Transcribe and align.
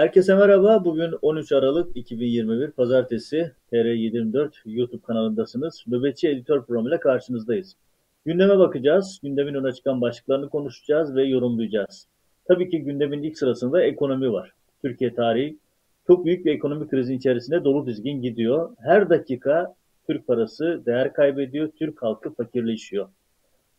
Herkese 0.00 0.34
merhaba. 0.34 0.84
Bugün 0.84 1.14
13 1.22 1.52
Aralık 1.52 1.96
2021 1.96 2.70
Pazartesi 2.70 3.52
TR724 3.72 4.50
YouTube 4.64 5.02
kanalındasınız. 5.02 5.84
Nöbetçi 5.86 6.28
Editör 6.28 6.64
programıyla 6.64 7.00
karşınızdayız. 7.00 7.76
Gündeme 8.24 8.58
bakacağız. 8.58 9.20
Gündemin 9.22 9.54
öne 9.54 9.72
çıkan 9.72 10.00
başlıklarını 10.00 10.48
konuşacağız 10.48 11.16
ve 11.16 11.24
yorumlayacağız. 11.24 12.06
Tabii 12.48 12.70
ki 12.70 12.82
gündemin 12.82 13.22
ilk 13.22 13.38
sırasında 13.38 13.82
ekonomi 13.82 14.32
var. 14.32 14.52
Türkiye 14.82 15.14
tarihi 15.14 15.56
çok 16.06 16.24
büyük 16.24 16.44
bir 16.44 16.52
ekonomi 16.54 16.88
krizin 16.88 17.18
içerisinde 17.18 17.64
dolu 17.64 17.86
dizgin 17.86 18.22
gidiyor. 18.22 18.70
Her 18.78 19.10
dakika 19.10 19.74
Türk 20.06 20.26
parası 20.26 20.82
değer 20.86 21.12
kaybediyor, 21.12 21.68
Türk 21.78 22.02
halkı 22.02 22.34
fakirleşiyor. 22.34 23.08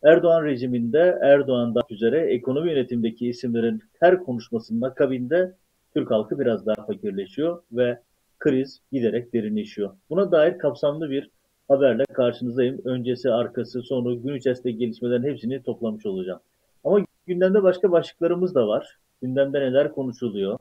Erdoğan 0.04 0.46
rejiminde 0.46 1.20
Erdoğan'dan 1.22 1.84
üzere 1.90 2.20
ekonomi 2.20 2.72
yönetimdeki 2.72 3.28
isimlerin 3.28 3.82
her 4.00 4.24
konuşmasının 4.24 4.82
akabinde 4.82 5.54
Türk 5.94 6.12
halkı 6.12 6.40
biraz 6.40 6.66
daha 6.66 6.86
fakirleşiyor 6.86 7.62
ve 7.72 8.00
kriz 8.40 8.82
giderek 8.92 9.34
derinleşiyor. 9.34 9.92
Buna 10.10 10.32
dair 10.32 10.58
kapsamlı 10.58 11.10
bir 11.10 11.30
haberle 11.68 12.04
karşınızdayım. 12.14 12.82
Öncesi, 12.86 13.32
arkası, 13.32 13.82
sonu, 13.82 14.24
gün 14.24 14.36
içerisinde 14.36 14.72
gelişmelerin 14.72 15.24
hepsini 15.24 15.64
toplamış 15.64 16.06
olacağım. 16.06 16.40
Ama 16.84 17.00
gündemde 17.28 17.64
başka 17.64 17.92
başlıklarımız 17.92 18.56
da 18.56 18.68
var. 18.68 18.98
Gündemde 19.22 19.60
neler 19.60 19.92
konuşuluyor? 19.92 20.60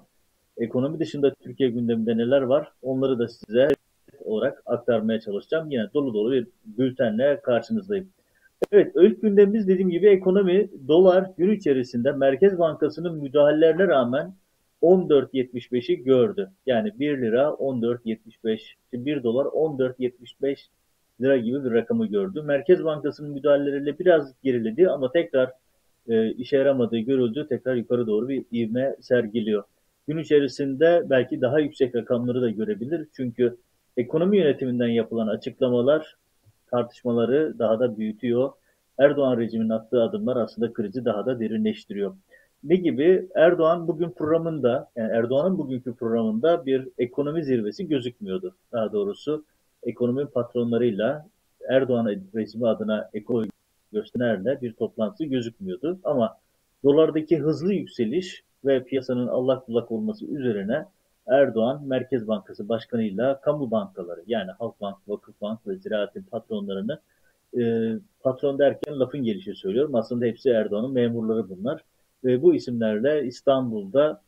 Ekonomi 0.57 0.99
dışında 0.99 1.35
Türkiye 1.35 1.71
gündeminde 1.71 2.17
neler 2.17 2.43
var? 2.43 2.73
Onları 2.83 3.19
da 3.19 3.29
size 3.29 3.69
olarak 4.25 4.63
aktarmaya 4.67 5.21
çalışacağım. 5.21 5.71
Yine 5.71 5.93
dolu 5.95 6.15
dolu 6.15 6.33
bir 6.33 6.47
bültenle 6.65 7.41
karşınızdayım. 7.43 8.09
Evet, 8.73 8.93
ilk 8.97 9.23
gündemimiz 9.23 9.69
dediğim 9.69 9.91
gibi 9.91 10.09
ekonomi. 10.09 10.71
Dolar 10.89 11.31
gün 11.39 11.51
içerisinde 11.51 12.13
Merkez 12.13 12.59
Bankası'nın 12.59 13.23
müdahalelerine 13.23 13.89
rağmen 13.89 14.35
14.75'i 14.83 16.03
gördü. 16.03 16.51
Yani 16.67 16.99
1 16.99 17.19
lira 17.23 17.43
14.75, 17.43 18.61
1 18.93 19.23
dolar 19.23 19.45
14.75 19.45 20.57
lira 21.21 21.37
gibi 21.37 21.65
bir 21.65 21.71
rakamı 21.71 22.07
gördü. 22.07 22.43
Merkez 22.43 22.85
Bankası'nın 22.85 23.31
müdahaleleriyle 23.31 23.99
biraz 23.99 24.35
geriledi 24.43 24.89
ama 24.89 25.13
tekrar 25.13 25.53
e, 26.09 26.31
işe 26.31 26.57
yaramadığı 26.57 26.99
görüldü. 26.99 27.47
Tekrar 27.49 27.75
yukarı 27.75 28.07
doğru 28.07 28.29
bir 28.29 28.45
ivme 28.53 28.97
sergiliyor. 29.01 29.65
Gün 30.09 30.19
içerisinde 30.19 31.03
belki 31.11 31.41
daha 31.41 31.61
yüksek 31.61 31.95
rakamları 31.95 32.43
da 32.43 32.51
görebilir. 32.51 33.09
Çünkü 33.17 33.57
ekonomi 33.97 34.39
yönetiminden 34.39 34.89
yapılan 34.89 35.29
açıklamalar 35.29 36.17
tartışmaları 36.71 37.59
daha 37.59 37.81
da 37.81 37.99
büyütüyor. 37.99 38.53
Erdoğan 38.99 39.39
rejiminin 39.39 39.71
attığı 39.71 40.03
adımlar 40.03 40.37
aslında 40.37 40.73
krizi 40.73 41.05
daha 41.05 41.27
da 41.27 41.41
derinleştiriyor. 41.41 42.17
Ne 42.65 42.77
gibi? 42.77 43.29
Erdoğan 43.35 43.89
bugün 43.89 44.11
programında, 44.11 44.91
yani 44.97 45.13
Erdoğan'ın 45.13 45.59
bugünkü 45.59 45.95
programında 45.95 46.67
bir 46.67 46.89
ekonomi 46.99 47.45
zirvesi 47.45 47.89
gözükmüyordu. 47.89 48.55
Daha 48.73 48.93
doğrusu 48.93 49.45
ekonomi 49.83 50.27
patronlarıyla 50.27 51.27
Erdoğan 51.69 52.07
rejimi 52.35 52.69
adına 52.69 53.11
ekonomi 53.15 53.49
gösterenlerle 53.93 54.63
bir 54.63 54.73
toplantı 54.73 55.25
gözükmüyordu. 55.25 55.99
Ama 56.05 56.37
dolardaki 56.85 57.39
hızlı 57.39 57.73
yükseliş 57.73 58.43
ve 58.65 58.85
piyasanın 58.85 59.29
allak 59.29 59.69
bullak 59.69 59.93
olması 59.93 60.27
üzerine 60.27 60.87
Erdoğan 61.27 61.83
Merkez 61.87 62.29
Bankası 62.29 62.69
Başkanı'yla 62.69 63.41
kamu 63.41 63.71
bankaları 63.71 64.23
yani 64.27 64.51
Halkbank, 64.51 64.97
Vakıfbank 65.09 65.67
ve 65.67 65.77
Ziraat'in 65.77 66.23
patronlarını 66.23 67.01
e, 67.59 67.93
patron 68.23 68.59
derken 68.59 69.01
lafın 69.01 69.23
gelişi 69.23 69.55
söylüyorum. 69.55 69.95
Aslında 69.95 70.25
hepsi 70.25 70.51
Erdoğan'ın 70.51 70.93
memurları 70.93 71.49
bunlar 71.49 71.85
ve 72.25 72.43
bu 72.43 72.55
isimlerle 72.55 73.27
İstanbul'da 73.27 74.23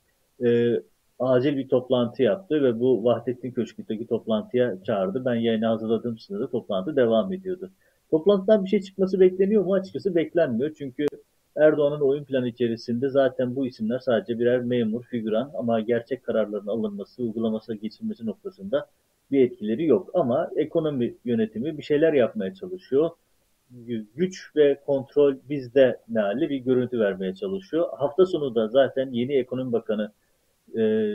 e, 0.44 0.80
acil 1.18 1.56
bir 1.56 1.68
toplantı 1.68 2.22
yaptı 2.22 2.62
ve 2.62 2.80
bu 2.80 3.04
Vahdettin 3.04 3.50
Köşkü'ndeki 3.50 4.06
toplantıya 4.06 4.82
çağırdı. 4.84 5.24
Ben 5.24 5.34
yayını 5.34 5.66
hazırladığım 5.66 6.18
sırada 6.18 6.50
toplantı 6.50 6.96
devam 6.96 7.32
ediyordu. 7.32 7.70
Toplantıdan 8.10 8.64
bir 8.64 8.70
şey 8.70 8.80
çıkması 8.80 9.20
bekleniyor 9.20 9.64
mu? 9.64 9.74
Açıkçası 9.74 10.14
beklenmiyor. 10.14 10.74
Çünkü 10.78 11.06
Erdoğan'ın 11.56 12.00
oyun 12.00 12.24
planı 12.24 12.48
içerisinde 12.48 13.08
zaten 13.08 13.56
bu 13.56 13.66
isimler 13.66 13.98
sadece 13.98 14.38
birer 14.38 14.60
memur, 14.60 15.04
figüran 15.04 15.50
ama 15.54 15.80
gerçek 15.80 16.24
kararların 16.24 16.66
alınması, 16.66 17.22
uygulaması, 17.22 17.74
geçilmesi 17.74 18.26
noktasında 18.26 18.86
bir 19.30 19.40
etkileri 19.40 19.86
yok. 19.86 20.10
Ama 20.14 20.50
ekonomi 20.56 21.14
yönetimi 21.24 21.78
bir 21.78 21.82
şeyler 21.82 22.12
yapmaya 22.12 22.54
çalışıyor 22.54 23.10
güç 24.16 24.56
ve 24.56 24.80
kontrol 24.86 25.36
bizde 25.48 26.00
meali 26.08 26.50
bir 26.50 26.56
görüntü 26.56 27.00
vermeye 27.00 27.34
çalışıyor. 27.34 27.88
Hafta 27.98 28.26
sonu 28.26 28.54
da 28.54 28.68
zaten 28.68 29.10
yeni 29.12 29.34
ekonomi 29.34 29.72
bakanı 29.72 30.12
e, 30.78 31.14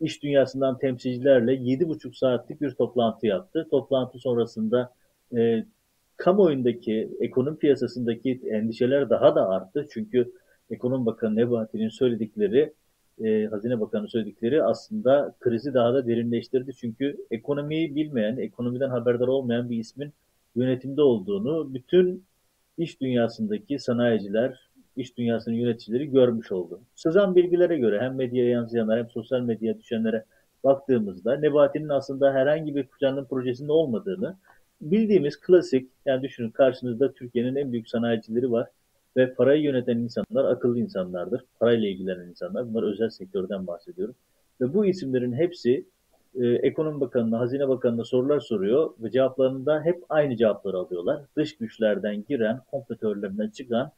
iş 0.00 0.22
dünyasından 0.22 0.78
temsilcilerle 0.78 1.54
7,5 1.54 2.18
saatlik 2.18 2.60
bir 2.60 2.70
toplantı 2.70 3.26
yaptı. 3.26 3.68
Toplantı 3.70 4.18
sonrasında 4.18 4.92
e, 5.36 5.64
kamuoyundaki 6.16 7.16
ekonomi 7.20 7.58
piyasasındaki 7.58 8.40
endişeler 8.50 9.10
daha 9.10 9.34
da 9.34 9.48
arttı. 9.48 9.86
Çünkü 9.90 10.32
Ekonomi 10.70 11.06
Bakanı 11.06 11.36
Nebati'nin 11.36 11.88
söyledikleri, 11.88 12.72
e, 13.24 13.46
Hazine 13.46 13.80
Bakanı 13.80 14.08
söyledikleri 14.08 14.62
aslında 14.62 15.34
krizi 15.40 15.74
daha 15.74 15.94
da 15.94 16.06
derinleştirdi. 16.06 16.72
Çünkü 16.74 17.16
ekonomiyi 17.30 17.94
bilmeyen, 17.94 18.36
ekonomiden 18.36 18.90
haberdar 18.90 19.28
olmayan 19.28 19.70
bir 19.70 19.78
ismin 19.78 20.12
yönetimde 20.56 21.02
olduğunu 21.02 21.74
bütün 21.74 22.24
iş 22.78 23.00
dünyasındaki 23.00 23.78
sanayiciler, 23.78 24.70
iş 24.96 25.16
dünyasının 25.16 25.54
yöneticileri 25.54 26.10
görmüş 26.10 26.52
oldu. 26.52 26.80
Sızan 26.94 27.36
bilgilere 27.36 27.78
göre 27.78 28.00
hem 28.00 28.14
medyaya 28.14 28.50
yansıyanlar 28.50 28.98
hem 28.98 29.10
sosyal 29.10 29.40
medyaya 29.40 29.78
düşenlere 29.78 30.24
baktığımızda 30.64 31.36
Nebati'nin 31.36 31.88
aslında 31.88 32.34
herhangi 32.34 32.76
bir 32.76 32.86
planın 32.86 33.24
projesinde 33.24 33.72
olmadığını 33.72 34.36
bildiğimiz 34.80 35.40
klasik 35.40 35.90
yani 36.06 36.22
düşünün 36.22 36.50
karşınızda 36.50 37.12
Türkiye'nin 37.12 37.56
en 37.56 37.72
büyük 37.72 37.88
sanayicileri 37.88 38.52
var 38.52 38.68
ve 39.16 39.34
parayı 39.34 39.62
yöneten 39.62 39.98
insanlar 39.98 40.44
akıllı 40.44 40.78
insanlardır. 40.78 41.44
Parayla 41.60 41.88
ilgilenen 41.88 42.28
insanlar. 42.28 42.68
Bunlar 42.68 42.82
özel 42.82 43.10
sektörden 43.10 43.66
bahsediyorum. 43.66 44.14
Ve 44.60 44.74
bu 44.74 44.86
isimlerin 44.86 45.32
hepsi 45.32 45.84
e, 46.40 46.46
Ekonomi 46.46 47.00
Bakanı'na, 47.00 47.40
Hazine 47.40 47.68
Bakanı'na 47.68 48.04
sorular 48.04 48.40
soruyor 48.40 48.90
ve 49.00 49.10
cevaplarında 49.10 49.82
hep 49.82 50.04
aynı 50.08 50.36
cevapları 50.36 50.76
alıyorlar. 50.76 51.22
Dış 51.36 51.56
güçlerden 51.56 52.24
giren, 52.28 52.60
kompetörlerinden 52.70 53.48
çıkan 53.48 53.92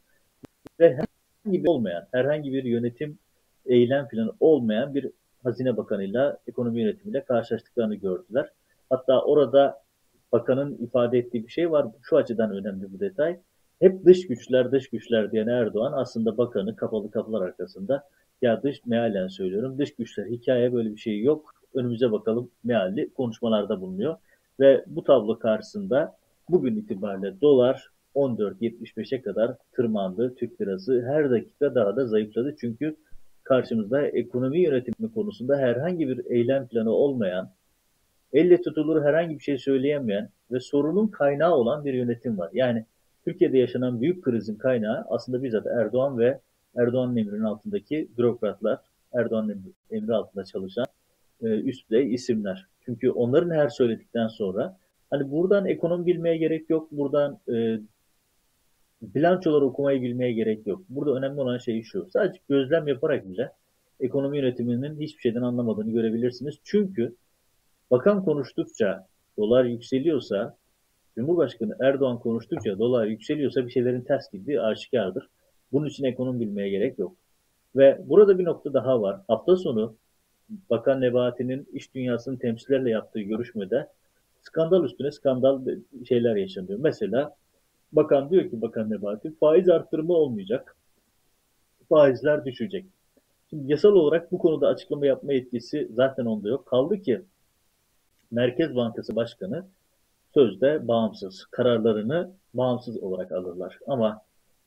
ve 0.79 0.89
herhangi 0.89 1.63
bir 1.63 1.67
olmayan, 1.67 2.07
herhangi 2.11 2.53
bir 2.53 2.63
yönetim 2.63 3.17
eylem 3.65 4.07
planı 4.07 4.31
olmayan 4.39 4.95
bir 4.95 5.11
Hazine 5.43 5.77
Bakanı'yla, 5.77 6.37
ekonomi 6.47 6.81
yönetimiyle 6.81 7.23
karşılaştıklarını 7.23 7.95
gördüler. 7.95 8.49
Hatta 8.89 9.21
orada 9.21 9.83
bakanın 10.31 10.77
ifade 10.77 11.17
ettiği 11.17 11.43
bir 11.43 11.51
şey 11.51 11.71
var. 11.71 11.87
Şu 12.01 12.17
açıdan 12.17 12.51
önemli 12.51 12.93
bu 12.93 12.99
detay. 12.99 13.39
Hep 13.79 14.05
dış 14.05 14.27
güçler, 14.27 14.71
dış 14.71 14.89
güçler 14.89 15.31
diyen 15.31 15.47
Erdoğan 15.47 15.93
aslında 15.93 16.37
bakanı 16.37 16.75
kapalı 16.75 17.11
kapılar 17.11 17.41
arkasında 17.41 18.03
ya 18.41 18.63
dış 18.63 18.85
mealen 18.85 19.27
söylüyorum 19.27 19.77
dış 19.77 19.95
güçler 19.95 20.25
hikaye 20.25 20.73
böyle 20.73 20.91
bir 20.91 20.97
şey 20.97 21.21
yok 21.21 21.58
önümüze 21.73 22.11
bakalım 22.11 22.51
mealli 22.63 23.13
konuşmalarda 23.13 23.81
bulunuyor. 23.81 24.15
Ve 24.59 24.83
bu 24.87 25.03
tablo 25.03 25.39
karşısında 25.39 26.15
bugün 26.49 26.75
itibariyle 26.75 27.41
dolar 27.41 27.89
14.75'e 28.15 29.21
kadar 29.21 29.55
tırmandı. 29.71 30.35
Türk 30.35 30.61
lirası 30.61 31.05
her 31.07 31.31
dakika 31.31 31.75
daha 31.75 31.95
da 31.95 32.07
zayıfladı. 32.07 32.55
Çünkü 32.61 32.95
karşımızda 33.43 34.07
ekonomi 34.07 34.59
yönetimi 34.59 35.13
konusunda 35.13 35.57
herhangi 35.57 36.07
bir 36.07 36.25
eylem 36.25 36.67
planı 36.67 36.91
olmayan, 36.91 37.51
elle 38.33 38.61
tutulur 38.61 39.03
herhangi 39.03 39.35
bir 39.35 39.43
şey 39.43 39.57
söyleyemeyen 39.57 40.29
ve 40.51 40.59
sorunun 40.59 41.07
kaynağı 41.07 41.55
olan 41.55 41.85
bir 41.85 41.93
yönetim 41.93 42.37
var. 42.37 42.49
Yani 42.53 42.85
Türkiye'de 43.25 43.57
yaşanan 43.57 44.01
büyük 44.01 44.23
krizin 44.23 44.55
kaynağı 44.55 45.05
aslında 45.09 45.43
bizzat 45.43 45.65
Erdoğan 45.67 46.17
ve 46.17 46.39
Erdoğan'ın 46.77 47.15
emrinin 47.15 47.43
altındaki 47.43 48.09
bürokratlar, 48.17 48.79
Erdoğan'ın 49.13 49.73
emri 49.91 50.13
altında 50.13 50.45
çalışan 50.45 50.85
e, 51.43 51.47
üst 51.47 51.89
düzey 51.89 52.13
isimler. 52.13 52.67
Çünkü 52.85 53.11
onların 53.11 53.51
her 53.51 53.69
söyledikten 53.69 54.27
sonra 54.27 54.77
hani 55.09 55.31
buradan 55.31 55.65
ekonomi 55.65 56.05
bilmeye 56.05 56.37
gerek 56.37 56.69
yok, 56.69 56.91
buradan 56.91 57.39
e, 57.53 57.79
bilançoları 59.01 59.65
okumayı 59.65 60.01
bilmeye 60.01 60.33
gerek 60.33 60.67
yok. 60.67 60.81
Burada 60.89 61.13
önemli 61.13 61.41
olan 61.41 61.57
şey 61.57 61.83
şu. 61.83 62.07
Sadece 62.13 62.39
gözlem 62.49 62.87
yaparak 62.87 63.29
bile 63.29 63.51
ekonomi 63.99 64.37
yönetiminin 64.37 64.99
hiçbir 64.99 65.21
şeyden 65.21 65.41
anlamadığını 65.41 65.91
görebilirsiniz. 65.91 66.55
Çünkü 66.63 67.15
bakan 67.91 68.25
konuştukça 68.25 69.07
dolar 69.37 69.65
yükseliyorsa, 69.65 70.57
Cumhurbaşkanı 71.17 71.77
Erdoğan 71.79 72.19
konuştukça 72.19 72.79
dolar 72.79 73.05
yükseliyorsa 73.05 73.65
bir 73.65 73.71
şeylerin 73.71 74.01
ters 74.01 74.31
gittiği 74.31 74.61
aşikardır. 74.61 75.29
Bunun 75.71 75.87
için 75.87 76.03
ekonomi 76.03 76.39
bilmeye 76.39 76.69
gerek 76.69 76.99
yok. 76.99 77.15
Ve 77.75 78.01
burada 78.05 78.39
bir 78.39 78.45
nokta 78.45 78.73
daha 78.73 79.01
var. 79.01 79.21
Hafta 79.27 79.55
sonu 79.55 79.95
Bakan 80.69 81.01
Nebati'nin 81.01 81.67
iş 81.73 81.95
dünyasının 81.95 82.35
temsilcilerle 82.35 82.89
yaptığı 82.89 83.19
görüşmede 83.19 83.87
skandal 84.41 84.83
üstüne 84.83 85.11
skandal 85.11 85.61
şeyler 86.07 86.35
yaşanıyor. 86.35 86.79
Mesela 86.81 87.35
bakan 87.91 88.29
diyor 88.29 88.49
ki 88.49 88.61
Bakan 88.61 88.89
Nebati 88.89 89.35
faiz 89.35 89.69
arttırma 89.69 90.13
olmayacak. 90.13 90.75
Faizler 91.89 92.45
düşecek. 92.45 92.85
Şimdi 93.49 93.71
yasal 93.71 93.91
olarak 93.91 94.31
bu 94.31 94.37
konuda 94.37 94.67
açıklama 94.67 95.05
yapma 95.05 95.33
yetkisi 95.33 95.87
zaten 95.93 96.25
onda 96.25 96.49
yok. 96.49 96.65
Kaldı 96.65 97.01
ki 97.01 97.21
Merkez 98.31 98.75
Bankası 98.75 99.15
Başkanı 99.15 99.65
sözde 100.33 100.87
bağımsız, 100.87 101.45
kararlarını 101.45 102.31
bağımsız 102.53 103.03
olarak 103.03 103.31
alırlar. 103.31 103.79
Ama 103.87 104.21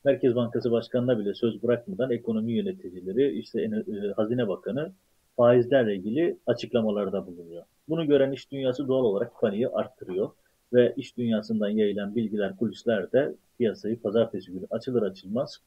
Merkez 0.05 0.35
Bankası 0.35 0.71
Başkanı'na 0.71 1.19
bile 1.19 1.35
söz 1.35 1.63
bırakmadan 1.63 2.11
ekonomi 2.11 2.53
yöneticileri, 2.53 3.39
işte 3.39 3.63
e, 3.63 4.13
Hazine 4.17 4.49
Bakanı 4.49 4.93
faizlerle 5.37 5.97
ilgili 5.97 6.37
açıklamalarda 6.47 7.27
bulunuyor. 7.27 7.63
Bunu 7.89 8.07
gören 8.07 8.33
iş 8.33 8.51
dünyası 8.51 8.89
doğal 8.89 9.05
olarak 9.05 9.41
paniği 9.41 9.69
arttırıyor 9.69 10.31
ve 10.73 10.95
iş 10.97 11.17
dünyasından 11.17 11.69
yayılan 11.69 12.15
bilgiler, 12.15 12.57
kulisler 12.57 13.13
de 13.13 13.35
piyasayı 13.59 14.01
pazartesi 14.01 14.53
günü 14.53 14.67
açılır 14.71 15.03
açılmaz 15.03 15.61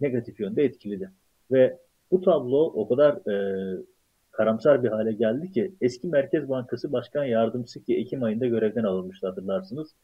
negatif 0.00 0.40
yönde 0.40 0.64
etkiledi. 0.64 1.10
Ve 1.50 1.78
bu 2.10 2.20
tablo 2.20 2.64
o 2.64 2.88
kadar 2.88 3.30
e, 3.32 3.76
karamsar 4.30 4.82
bir 4.82 4.88
hale 4.88 5.12
geldi 5.12 5.52
ki 5.52 5.72
eski 5.80 6.08
Merkez 6.08 6.48
Bankası 6.48 6.92
Başkan 6.92 7.24
Yardımcısı 7.24 7.84
ki 7.84 7.96
Ekim 7.96 8.22
ayında 8.22 8.46
görevden 8.46 8.84
alınmıştı 8.84 9.26
hatırlarsınız. 9.26 9.94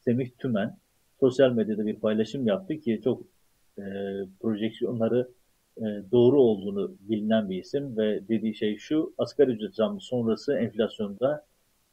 Semih 0.00 0.30
Tümen 0.38 0.76
sosyal 1.20 1.52
medyada 1.52 1.86
bir 1.86 1.96
paylaşım 1.96 2.46
yaptı 2.46 2.78
ki 2.78 3.00
çok 3.04 3.22
e, 3.78 3.82
projeksiyonları 4.40 5.28
doğru 6.12 6.40
olduğunu 6.40 6.94
bilinen 7.00 7.50
bir 7.50 7.62
isim 7.62 7.96
ve 7.96 8.28
dediği 8.28 8.54
şey 8.54 8.78
şu 8.78 9.14
asgari 9.18 9.50
ücret 9.50 9.74
zammı 9.74 10.00
sonrası 10.00 10.54
enflasyonda 10.54 11.44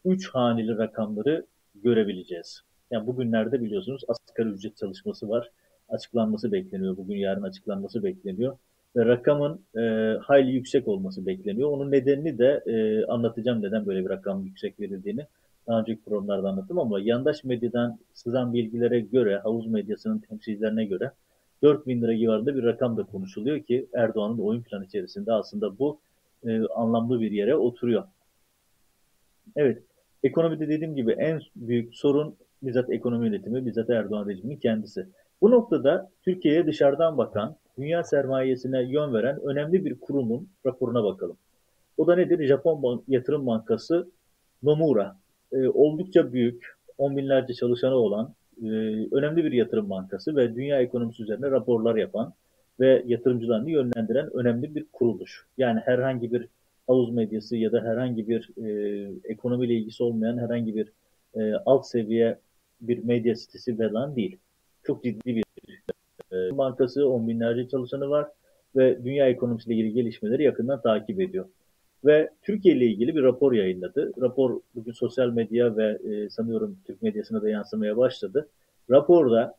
3 0.06 0.30
haneli 0.30 0.78
rakamları 0.78 1.46
görebileceğiz. 1.76 2.62
Yani 2.92 3.08
bugünlerde 3.08 3.62
biliyorsunuz 3.62 4.02
asgari 4.08 4.50
ücret 4.50 4.78
çalışması 4.78 5.30
var. 5.30 5.52
Açıklanması 5.90 6.52
bekleniyor. 6.52 6.98
Bugün 6.98 7.16
yarın 7.16 7.44
açıklanması 7.44 8.04
bekleniyor. 8.04 8.58
Ve 8.96 9.06
rakamın 9.06 9.62
e, 9.78 9.82
hayli 10.22 10.52
yüksek 10.52 10.88
olması 10.88 11.26
bekleniyor. 11.26 11.70
Onun 11.72 11.92
nedenini 11.92 12.38
de 12.38 12.64
e, 12.66 13.06
anlatacağım 13.06 13.62
neden 13.62 13.86
böyle 13.86 14.06
bir 14.06 14.10
rakam 14.10 14.46
yüksek 14.46 14.80
verildiğini. 14.80 15.26
Daha 15.68 15.80
önceki 15.80 16.02
programlarda 16.02 16.50
anlattım 16.50 16.80
ama 16.80 17.00
yandaş 17.00 17.44
medyadan 17.44 18.00
sızan 18.14 18.54
bilgilere 18.54 19.00
göre, 19.00 19.38
havuz 19.38 19.68
medyasının 19.68 20.20
temsilcilerine 20.20 20.86
göre 20.86 21.12
4 21.64 21.88
bin 21.88 22.02
lira 22.02 22.18
civarında 22.18 22.56
bir 22.56 22.64
rakam 22.64 22.98
da 22.98 23.04
konuşuluyor 23.04 23.60
ki 23.60 23.88
Erdoğan'ın 23.94 24.40
oyun 24.40 24.62
planı 24.62 24.86
içerisinde 24.86 25.34
aslında 25.34 25.80
bu 25.80 26.00
e, 26.46 26.62
anlamlı 26.68 27.22
bir 27.22 27.32
yere 27.32 27.56
oturuyor. 27.56 28.04
Evet, 29.56 29.84
ekonomide 30.24 30.70
dediğim 30.70 30.96
gibi 30.96 31.12
en 31.12 31.42
büyük 31.56 31.96
sorun 31.96 32.36
bizzat 32.64 32.90
ekonomi 32.90 33.26
yönetimi, 33.26 33.66
bizzat 33.66 33.90
Erdoğan 33.90 34.28
rejiminin 34.28 34.58
kendisi. 34.58 35.06
Bu 35.42 35.52
noktada 35.52 36.10
Türkiye'ye 36.22 36.68
dışarıdan 36.68 37.18
bakan, 37.18 37.56
dünya 37.78 38.04
sermayesine 38.04 38.84
yön 38.84 39.14
veren 39.14 39.40
önemli 39.44 39.86
bir 39.86 40.00
kurumun 40.00 40.48
raporuna 40.66 41.04
bakalım. 41.04 41.38
O 41.98 42.08
da 42.08 42.16
nedir? 42.16 42.48
Japon 42.48 43.04
Yatırım 43.08 43.48
Bankası 43.48 44.08
Nomura. 44.64 45.16
Ee, 45.52 45.68
oldukça 45.68 46.34
büyük, 46.34 46.78
on 46.98 47.18
binlerce 47.18 47.54
çalışanı 47.54 47.96
olan 47.96 48.34
e, 48.64 48.68
önemli 49.12 49.44
bir 49.44 49.52
yatırım 49.52 49.90
bankası 49.90 50.36
ve 50.36 50.56
dünya 50.56 50.82
ekonomisi 50.82 51.24
üzerine 51.24 51.52
raporlar 51.52 51.96
yapan 51.96 52.34
ve 52.80 53.04
yatırımcılarını 53.08 53.72
yönlendiren 53.72 54.30
önemli 54.34 54.76
bir 54.76 54.86
kuruluş. 54.94 55.46
Yani 55.58 55.80
herhangi 55.80 56.34
bir 56.34 56.48
havuz 56.88 57.14
medyası 57.14 57.58
ya 57.58 57.72
da 57.72 57.84
herhangi 57.84 58.28
bir 58.28 58.50
e, 58.66 59.10
ekonomiyle 59.24 59.74
ilgisi 59.74 60.04
olmayan 60.04 60.38
herhangi 60.38 60.76
bir 60.76 60.92
e, 61.36 61.54
alt 61.66 61.88
seviye 61.88 62.38
bir 62.82 63.04
medya 63.04 63.36
sitesi 63.36 63.78
falan 63.78 64.16
değil. 64.16 64.38
Çok 64.84 65.04
ciddi 65.04 65.36
bir 65.36 65.44
e, 66.32 66.58
bankası, 66.58 67.10
on 67.10 67.28
binlerce 67.28 67.70
çalışanı 67.70 68.10
var 68.10 68.28
ve 68.76 69.04
dünya 69.04 69.28
ekonomisiyle 69.28 69.76
ilgili 69.76 69.94
gelişmeleri 69.94 70.44
yakından 70.44 70.82
takip 70.82 71.22
ediyor. 71.22 71.46
Ve 72.06 72.30
Türkiye 72.42 72.76
ile 72.76 72.86
ilgili 72.86 73.16
bir 73.16 73.24
rapor 73.24 73.54
yayınladı. 73.54 74.12
Rapor 74.22 74.60
bugün 74.76 74.92
sosyal 74.92 75.30
medya 75.30 75.78
ve 75.78 75.98
e, 76.04 76.30
sanıyorum 76.30 76.78
Türk 76.88 77.02
medyasına 77.02 77.42
da 77.42 77.50
yansımaya 77.50 77.98
başladı. 77.98 78.48
Raporda 78.90 79.56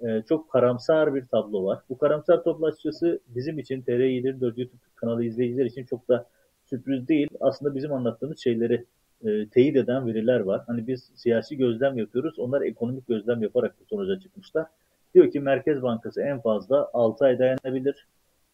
e, 0.00 0.22
çok 0.28 0.50
karamsar 0.50 1.14
bir 1.14 1.26
tablo 1.26 1.64
var. 1.64 1.78
Bu 1.88 1.98
karamsar 1.98 2.44
tablo 2.44 2.66
açıkçası 2.66 3.20
bizim 3.28 3.58
için 3.58 3.82
TR24 3.82 4.42
YouTube 4.42 4.82
kanalı 4.94 5.24
izleyiciler 5.24 5.66
için 5.66 5.84
çok 5.84 6.08
da 6.08 6.26
sürpriz 6.64 7.08
değil. 7.08 7.28
Aslında 7.40 7.74
bizim 7.74 7.92
anlattığımız 7.92 8.38
şeyleri 8.38 8.84
e, 9.24 9.48
teyit 9.48 9.76
eden 9.76 10.06
veriler 10.06 10.40
var. 10.40 10.62
Hani 10.66 10.86
biz 10.86 11.10
siyasi 11.14 11.56
gözlem 11.56 11.98
yapıyoruz. 11.98 12.38
Onlar 12.38 12.62
ekonomik 12.62 13.08
gözlem 13.08 13.42
yaparak 13.42 13.74
bu 13.80 13.84
sonuca 13.84 14.20
çıkmışlar. 14.20 14.66
Diyor 15.14 15.30
ki 15.30 15.40
Merkez 15.40 15.82
Bankası 15.82 16.22
en 16.22 16.40
fazla 16.40 16.90
6 16.92 17.24
ay 17.24 17.38
dayanabilir. 17.38 18.06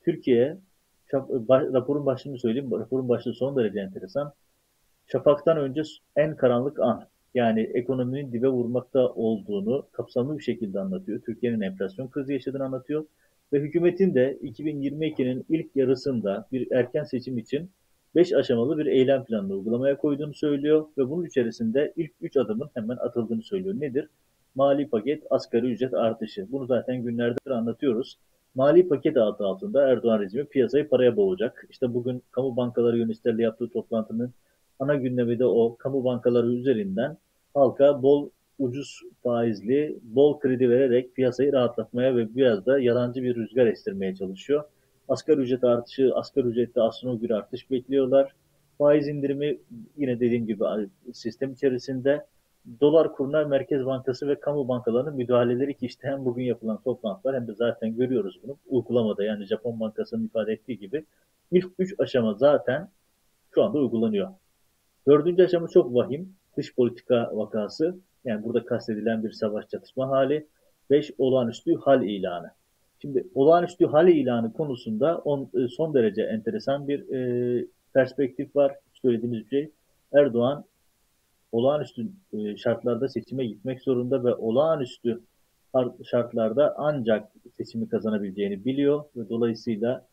Türkiye 0.05 0.57
raporun 1.15 2.07
başlığını 2.07 2.39
söyleyeyim. 2.39 2.71
Raporun 2.73 3.09
başlığı 3.09 3.35
son 3.35 3.57
derece 3.57 3.81
enteresan. 3.81 4.33
Şafaktan 5.07 5.59
önce 5.59 5.83
en 6.17 6.37
karanlık 6.37 6.81
an. 6.81 7.07
Yani 7.35 7.61
ekonominin 7.61 8.33
dibe 8.33 8.49
vurmakta 8.49 9.09
olduğunu 9.09 9.87
kapsamlı 9.93 10.39
bir 10.39 10.43
şekilde 10.43 10.81
anlatıyor. 10.81 11.21
Türkiye'nin 11.21 11.61
enflasyon 11.61 12.11
krizi 12.11 12.33
yaşadığını 12.33 12.65
anlatıyor. 12.65 13.05
Ve 13.53 13.61
hükümetin 13.61 14.15
de 14.15 14.39
2022'nin 14.43 15.47
ilk 15.49 15.77
yarısında 15.77 16.49
bir 16.53 16.73
erken 16.73 17.05
seçim 17.05 17.39
için 17.39 17.71
5 18.15 18.33
aşamalı 18.33 18.79
bir 18.79 18.87
eylem 18.87 19.25
planını 19.25 19.55
uygulamaya 19.55 19.97
koyduğunu 19.97 20.35
söylüyor 20.35 20.87
ve 20.99 21.11
bunun 21.11 21.25
içerisinde 21.25 21.93
ilk 21.97 22.13
3 22.21 22.37
adımın 22.37 22.71
hemen 22.75 22.97
atıldığını 22.97 23.43
söylüyor. 23.43 23.75
Nedir? 23.81 24.09
Mali 24.55 24.89
paket, 24.89 25.23
asgari 25.31 25.67
ücret 25.67 25.95
artışı. 25.95 26.53
Bunu 26.53 26.67
zaten 26.67 27.03
günlerdir 27.03 27.51
anlatıyoruz. 27.51 28.19
Mali 28.55 28.89
paket 28.89 29.17
adı 29.17 29.47
altında 29.47 29.89
Erdoğan 29.89 30.21
rejimi 30.21 30.45
piyasayı 30.45 30.89
paraya 30.89 31.17
boğacak. 31.17 31.67
İşte 31.71 31.95
bugün 31.95 32.23
kamu 32.31 32.57
bankaları 32.57 32.99
yöneticilerle 32.99 33.43
yaptığı 33.43 33.69
toplantının 33.69 34.33
ana 34.79 34.95
gündemi 34.95 35.39
de 35.39 35.45
o 35.45 35.77
kamu 35.77 36.05
bankaları 36.05 36.53
üzerinden 36.53 37.17
halka 37.55 38.03
bol 38.03 38.31
ucuz 38.59 39.01
faizli, 39.23 39.99
bol 40.03 40.39
kredi 40.39 40.71
vererek 40.71 41.15
piyasayı 41.15 41.53
rahatlatmaya 41.53 42.17
ve 42.17 42.37
biraz 42.37 42.67
da 42.67 42.81
yalancı 42.81 43.23
bir 43.23 43.37
rüzgar 43.37 43.67
estirmeye 43.67 44.15
çalışıyor. 44.15 44.65
Asgari 45.09 45.41
ücret 45.41 45.65
artışı, 45.65 46.15
asgari 46.15 46.47
ücrette 46.47 46.81
astronomik 46.81 47.23
bir 47.23 47.31
artış 47.31 47.71
bekliyorlar. 47.71 48.33
Faiz 48.79 49.09
indirimi 49.09 49.59
yine 49.97 50.21
dediğim 50.21 50.47
gibi 50.47 50.65
sistem 51.13 51.53
içerisinde 51.53 52.27
dolar 52.81 53.13
kuruna 53.13 53.45
Merkez 53.45 53.87
Bankası 53.87 54.29
ve 54.29 54.41
kamu 54.41 54.69
bankalarının 54.69 55.17
müdahaleleri 55.17 55.77
ki 55.77 55.87
işte 55.87 56.09
hem 56.09 56.25
bugün 56.25 56.45
yapılan 56.45 56.83
toplantılar 56.83 57.37
hem 57.37 57.49
de 57.49 57.55
zaten 57.55 57.97
görüyoruz 57.97 58.41
bunu 58.43 58.57
uygulamada 58.69 59.25
yani 59.25 59.45
Japon 59.45 59.81
Bankası'nın 59.81 60.27
ifade 60.27 60.53
ettiği 60.53 60.79
gibi 60.79 61.05
ilk 61.53 61.67
üç 61.79 61.95
aşama 62.01 62.35
zaten 62.35 62.89
şu 63.55 63.65
anda 63.65 63.79
uygulanıyor. 63.79 64.29
Dördüncü 65.07 65.45
aşama 65.45 65.69
çok 65.69 65.95
vahim. 65.95 66.35
Dış 66.57 66.75
politika 66.75 67.31
vakası. 67.33 67.97
Yani 68.25 68.45
burada 68.45 68.65
kastedilen 68.65 69.25
bir 69.25 69.33
savaş 69.33 69.69
çatışma 69.69 70.09
hali. 70.09 70.47
Beş 70.91 71.11
olağanüstü 71.19 71.77
hal 71.77 72.03
ilanı. 72.03 72.51
Şimdi 73.03 73.27
olağanüstü 73.35 73.87
hal 73.87 74.09
ilanı 74.09 74.53
konusunda 74.53 75.19
on, 75.19 75.51
e, 75.55 75.69
son 75.69 75.95
derece 75.95 76.23
enteresan 76.23 76.89
bir 76.89 77.09
e, 77.15 77.65
perspektif 77.95 78.57
var. 78.57 78.77
Söylediğimiz 79.03 79.45
bir 79.45 79.49
şey. 79.49 79.71
Erdoğan 80.13 80.65
olağanüstü 81.53 82.07
e, 82.33 82.57
şartlarda 82.57 83.09
seçime 83.09 83.47
gitmek 83.47 83.83
zorunda 83.83 84.25
ve 84.25 84.35
olağanüstü 84.35 85.21
şartlarda 86.05 86.75
ancak 86.77 87.33
seçimi 87.57 87.89
kazanabileceğini 87.89 88.65
biliyor 88.65 89.05
ve 89.17 89.29
dolayısıyla 89.29 90.07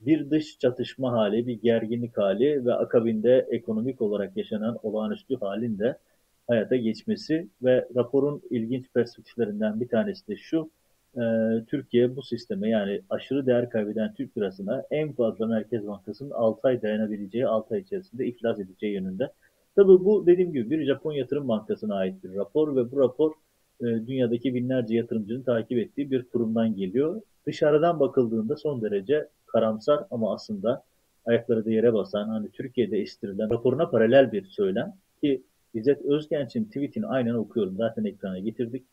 bir 0.00 0.30
dış 0.30 0.58
çatışma 0.58 1.12
hali, 1.12 1.46
bir 1.46 1.62
gerginlik 1.62 2.18
hali 2.18 2.64
ve 2.64 2.74
akabinde 2.74 3.46
ekonomik 3.50 4.00
olarak 4.02 4.36
yaşanan 4.36 4.78
olağanüstü 4.82 5.36
halin 5.36 5.78
de 5.78 5.98
hayata 6.46 6.76
geçmesi 6.76 7.48
ve 7.62 7.88
raporun 7.94 8.42
ilginç 8.50 8.86
perspektiflerinden 8.94 9.80
bir 9.80 9.88
tanesi 9.88 10.28
de 10.28 10.36
şu, 10.36 10.70
e, 11.16 11.22
Türkiye 11.66 12.16
bu 12.16 12.22
sisteme 12.22 12.68
yani 12.68 13.00
aşırı 13.10 13.46
değer 13.46 13.70
kaybeden 13.70 14.14
Türk 14.14 14.38
lirasına 14.38 14.84
en 14.90 15.12
fazla 15.12 15.46
Merkez 15.46 15.86
Bankası'nın 15.86 16.30
6 16.30 16.68
ay 16.68 16.82
dayanabileceği, 16.82 17.46
6 17.46 17.74
ay 17.74 17.80
içerisinde 17.80 18.26
iflas 18.26 18.60
edeceği 18.60 18.92
yönünde 18.92 19.32
Tabii 19.78 20.04
bu 20.04 20.26
dediğim 20.26 20.52
gibi 20.52 20.70
bir 20.70 20.84
Japon 20.84 21.12
Yatırım 21.12 21.48
Bankası'na 21.48 21.94
ait 21.94 22.24
bir 22.24 22.34
rapor 22.34 22.76
ve 22.76 22.92
bu 22.92 23.00
rapor 23.00 23.32
e, 23.80 23.84
dünyadaki 23.84 24.54
binlerce 24.54 24.96
yatırımcının 24.96 25.42
takip 25.42 25.78
ettiği 25.78 26.10
bir 26.10 26.22
kurumdan 26.22 26.76
geliyor. 26.76 27.22
Dışarıdan 27.46 28.00
bakıldığında 28.00 28.56
son 28.56 28.82
derece 28.82 29.28
karamsar 29.46 30.04
ama 30.10 30.34
aslında 30.34 30.84
ayakları 31.26 31.64
da 31.64 31.70
yere 31.70 31.94
basan 31.94 32.28
hani 32.28 32.50
Türkiye'de 32.50 32.98
estirilen 32.98 33.50
raporuna 33.50 33.90
paralel 33.90 34.32
bir 34.32 34.44
söylem 34.44 34.94
ki 35.22 35.42
İzzet 35.74 36.04
Özgenç'in 36.04 36.64
tweetini 36.64 37.06
aynen 37.06 37.34
okuyorum. 37.34 37.76
Zaten 37.76 38.04
ekrana 38.04 38.38
getirdik. 38.38 38.84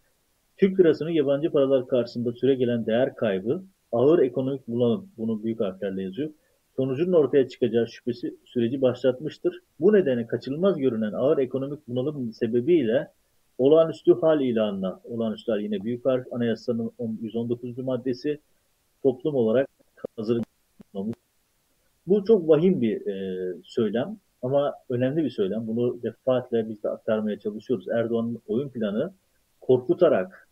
Türk 0.58 0.80
lirasının 0.80 1.10
yabancı 1.10 1.51
paralar 1.51 1.88
karşısında 1.88 2.32
süre 2.32 2.56
gelen 2.56 2.86
değer 2.86 3.15
kaybı, 3.15 3.63
ağır 3.92 4.20
ekonomik 4.20 4.68
bulanım, 4.68 5.10
bunu 5.18 5.44
büyük 5.44 5.60
harflerle 5.60 6.04
yazıyor 6.04 6.30
sonucunun 6.75 7.13
ortaya 7.13 7.50
çıkacağı 7.50 7.88
şüphesi 7.88 8.36
süreci 8.46 8.82
başlatmıştır. 8.82 9.62
Bu 9.79 9.94
nedenle 9.94 10.27
kaçınılmaz 10.27 10.77
görünen 10.77 11.13
ağır 11.13 11.38
ekonomik 11.38 11.88
bunalım 11.88 12.34
sebebiyle 12.34 13.12
olağanüstü 13.58 14.13
hal 14.22 14.41
ilanına, 14.41 15.00
olağanüstü 15.03 15.51
hal 15.51 15.62
yine 15.62 15.84
büyük 15.84 16.05
harf 16.05 16.34
anayasanın 16.34 16.91
119. 17.22 17.77
maddesi 17.77 18.39
toplum 19.03 19.36
olarak 19.36 19.67
hazır 20.17 20.41
Bu 22.08 22.25
çok 22.25 22.50
vahim 22.50 22.82
bir 22.82 23.08
e, 23.08 23.55
söylem 23.63 24.17
ama 24.41 24.74
önemli 24.89 25.24
bir 25.24 25.29
söylem. 25.29 25.67
Bunu 25.67 26.03
defaatle 26.03 26.70
biz 26.70 26.84
de 26.84 26.89
aktarmaya 26.89 27.39
çalışıyoruz. 27.39 27.88
Erdoğan'ın 27.88 28.41
oyun 28.48 28.70
planı 28.70 29.13
korkutarak, 29.62 30.50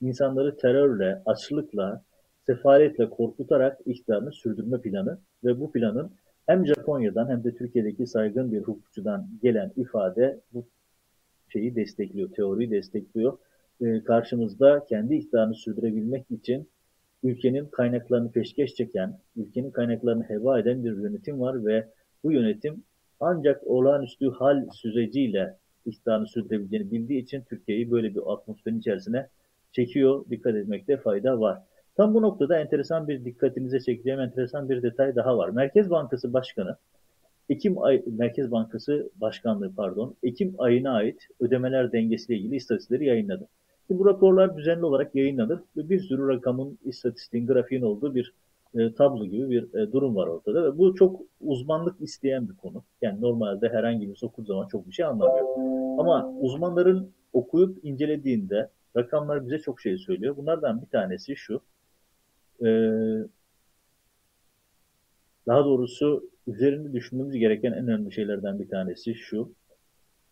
insanları 0.00 0.56
terörle, 0.56 1.22
açlıkla, 1.26 2.02
sefaletle 2.48 3.10
korkutarak 3.10 3.78
iktidarını 3.86 4.32
sürdürme 4.32 4.80
planı 4.80 5.18
ve 5.44 5.60
bu 5.60 5.72
planın 5.72 6.10
hem 6.46 6.66
Japonya'dan 6.66 7.28
hem 7.28 7.44
de 7.44 7.54
Türkiye'deki 7.54 8.06
saygın 8.06 8.52
bir 8.52 8.60
hukukçudan 8.60 9.28
gelen 9.42 9.72
ifade 9.76 10.40
bu 10.52 10.66
şeyi 11.48 11.76
destekliyor, 11.76 12.32
teoriyi 12.32 12.70
destekliyor. 12.70 13.38
Ee, 13.80 14.04
karşımızda 14.04 14.86
kendi 14.88 15.14
iktidarını 15.14 15.54
sürdürebilmek 15.54 16.30
için 16.30 16.68
ülkenin 17.22 17.66
kaynaklarını 17.66 18.32
peşkeş 18.32 18.74
çeken, 18.74 19.18
ülkenin 19.36 19.70
kaynaklarını 19.70 20.24
heba 20.24 20.58
eden 20.58 20.84
bir 20.84 20.96
yönetim 20.96 21.40
var 21.40 21.66
ve 21.66 21.88
bu 22.24 22.32
yönetim 22.32 22.82
ancak 23.20 23.66
olağanüstü 23.66 24.30
hal 24.30 24.68
süreciyle 24.72 25.56
iktidarını 25.86 26.26
sürdürebileceğini 26.26 26.90
bildiği 26.90 27.22
için 27.22 27.42
Türkiye'yi 27.50 27.90
böyle 27.90 28.14
bir 28.14 28.32
atmosferin 28.32 28.78
içerisine 28.78 29.28
çekiyor. 29.72 30.24
Dikkat 30.30 30.54
etmekte 30.54 30.96
fayda 30.96 31.40
var. 31.40 31.62
Tam 31.98 32.14
bu 32.14 32.22
noktada 32.22 32.60
enteresan 32.60 33.08
bir 33.08 33.24
dikkatinize 33.24 33.80
çekeceğim 33.80 34.20
enteresan 34.20 34.68
bir 34.68 34.82
detay 34.82 35.16
daha 35.16 35.38
var. 35.38 35.48
Merkez 35.48 35.90
Bankası 35.90 36.32
Başkanı 36.32 36.76
Ekim 37.48 37.82
ay 37.82 38.02
Merkez 38.06 38.50
Bankası 38.50 39.10
Başkanlığı 39.20 39.74
pardon 39.76 40.14
Ekim 40.22 40.54
ayına 40.58 40.92
ait 40.92 41.28
ödemeler 41.40 41.92
dengesiyle 41.92 42.40
ilgili 42.40 42.56
istatistikleri 42.56 43.04
yayınladı. 43.04 43.48
Bu 43.90 44.06
raporlar 44.06 44.56
düzenli 44.56 44.84
olarak 44.84 45.14
yayınlanır 45.14 45.60
ve 45.76 45.88
bir 45.88 46.00
sürü 46.00 46.28
rakamın, 46.28 46.78
istatistiğin, 46.84 47.46
grafiğin 47.46 47.82
olduğu 47.82 48.14
bir 48.14 48.34
e, 48.74 48.94
tablo 48.94 49.24
gibi 49.24 49.50
bir 49.50 49.74
e, 49.74 49.92
durum 49.92 50.16
var 50.16 50.26
ortada 50.26 50.64
ve 50.64 50.78
bu 50.78 50.94
çok 50.94 51.20
uzmanlık 51.40 52.00
isteyen 52.00 52.48
bir 52.48 52.56
konu. 52.56 52.82
Yani 53.02 53.20
normalde 53.20 53.68
herhangi 53.68 54.08
bir 54.08 54.20
okuduğu 54.22 54.46
zaman 54.46 54.68
çok 54.68 54.86
bir 54.86 54.92
şey 54.92 55.04
anlamıyor. 55.04 55.46
Ama 55.98 56.32
uzmanların 56.40 57.10
okuyup 57.32 57.84
incelediğinde 57.84 58.68
rakamlar 58.96 59.46
bize 59.46 59.58
çok 59.58 59.80
şey 59.80 59.98
söylüyor. 59.98 60.36
Bunlardan 60.36 60.82
bir 60.82 60.86
tanesi 60.86 61.36
şu. 61.36 61.60
E, 62.62 62.68
daha 65.46 65.64
doğrusu 65.64 66.30
üzerinde 66.46 66.92
düşünmemiz 66.92 67.36
gereken 67.36 67.72
en 67.72 67.88
önemli 67.88 68.12
şeylerden 68.12 68.58
bir 68.58 68.68
tanesi 68.68 69.14
şu. 69.14 69.52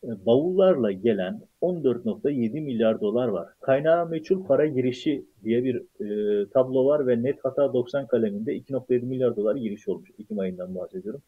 E, 0.05 0.27
bavullarla 0.27 0.93
gelen 0.93 1.41
14.7 1.63 2.61
milyar 2.61 3.01
dolar 3.01 3.29
var. 3.29 3.49
Kaynağı 3.61 4.09
meçhul 4.09 4.45
para 4.45 4.67
girişi 4.67 5.25
diye 5.45 5.65
bir 5.65 5.77
e, 5.77 6.49
tablo 6.51 6.87
var 6.87 7.07
ve 7.07 7.23
net 7.23 7.45
hata 7.45 7.73
90 7.73 8.07
kaleminde 8.07 8.57
2.7 8.57 9.05
milyar 9.05 9.37
dolar 9.37 9.57
giriş 9.57 9.89
olmuş. 9.89 10.11
Ekim 10.19 10.39
ayından 10.39 10.75
bahsediyorum. 10.75 11.23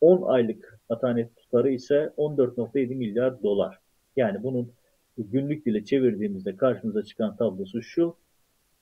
10 0.00 0.22
aylık 0.22 0.80
hata 0.88 1.12
net 1.12 1.36
tutarı 1.36 1.70
ise 1.70 2.12
14.7 2.16 2.94
milyar 2.94 3.42
dolar. 3.42 3.78
Yani 4.16 4.42
bunun 4.42 4.72
günlük 5.18 5.66
dile 5.66 5.84
çevirdiğimizde 5.84 6.56
karşımıza 6.56 7.02
çıkan 7.02 7.36
tablosu 7.36 7.82
şu. 7.82 8.16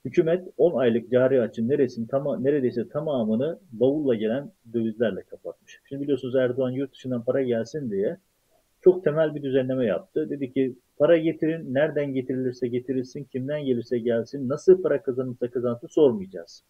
Hükümet 0.05 0.49
10 0.57 0.79
aylık 0.79 1.11
cari 1.11 1.41
açın 1.41 1.69
neresini, 1.69 2.09
tam, 2.09 2.45
neredeyse 2.45 2.89
tamamını 2.89 3.59
bavulla 3.73 4.15
gelen 4.15 4.53
dövizlerle 4.73 5.23
kapatmış. 5.23 5.81
Şimdi 5.89 6.03
biliyorsunuz 6.03 6.35
Erdoğan 6.35 6.71
yurt 6.71 6.93
dışından 6.93 7.25
para 7.25 7.43
gelsin 7.43 7.91
diye 7.91 8.17
çok 8.81 9.05
temel 9.05 9.35
bir 9.35 9.43
düzenleme 9.43 9.87
yaptı. 9.87 10.31
Dedi 10.31 10.53
ki 10.53 10.77
para 10.99 11.17
getirin, 11.17 11.75
nereden 11.75 12.15
getirilirse 12.15 12.69
getirilsin, 12.69 13.25
kimden 13.25 13.65
gelirse 13.65 13.99
gelsin, 13.99 14.49
nasıl 14.49 14.83
para 14.83 15.03
kazanırsa 15.03 15.51
kazansın 15.51 15.87
sormayacağız. 15.87 16.63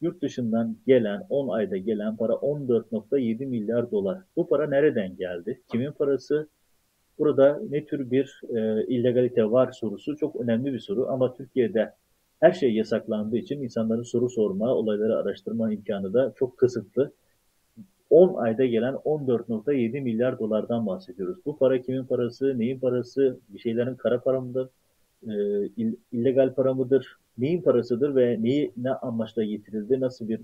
Yurt 0.00 0.22
dışından 0.22 0.76
gelen, 0.86 1.26
10 1.28 1.48
ayda 1.48 1.76
gelen 1.76 2.16
para 2.16 2.32
14.7 2.32 3.46
milyar 3.46 3.90
dolar. 3.90 4.18
Bu 4.36 4.48
para 4.48 4.68
nereden 4.68 5.16
geldi? 5.16 5.60
Kimin 5.70 5.92
parası? 5.92 6.48
Burada 7.18 7.60
ne 7.70 7.86
tür 7.86 8.10
bir 8.10 8.40
e, 8.56 8.86
illegalite 8.86 9.50
var 9.50 9.72
sorusu 9.72 10.16
çok 10.16 10.36
önemli 10.36 10.72
bir 10.72 10.78
soru 10.78 11.08
ama 11.08 11.34
Türkiye'de 11.34 11.92
her 12.40 12.52
şey 12.52 12.74
yasaklandığı 12.74 13.38
için 13.38 13.62
insanların 13.62 14.02
soru 14.02 14.28
sorma, 14.28 14.74
olayları 14.74 15.16
araştırma 15.16 15.72
imkanı 15.72 16.12
da 16.12 16.32
çok 16.36 16.58
kısıtlı. 16.58 17.12
10 18.10 18.34
ayda 18.34 18.66
gelen 18.66 18.94
14.7 18.94 20.00
milyar 20.00 20.38
dolardan 20.38 20.86
bahsediyoruz. 20.86 21.38
Bu 21.46 21.58
para 21.58 21.82
kimin 21.82 22.04
parası, 22.04 22.58
neyin 22.58 22.78
parası, 22.78 23.38
bir 23.48 23.58
şeylerin 23.58 23.94
kara 23.94 24.20
para 24.20 24.40
mıdır, 24.40 24.68
e, 25.26 25.32
illegal 26.12 26.54
para 26.54 26.74
mıdır, 26.74 27.16
neyin 27.38 27.62
parasıdır 27.62 28.16
ve 28.16 28.42
neyi 28.42 28.72
ne 28.76 28.90
amaçla 28.90 29.44
getirildi, 29.44 30.00
nasıl 30.00 30.28
bir 30.28 30.40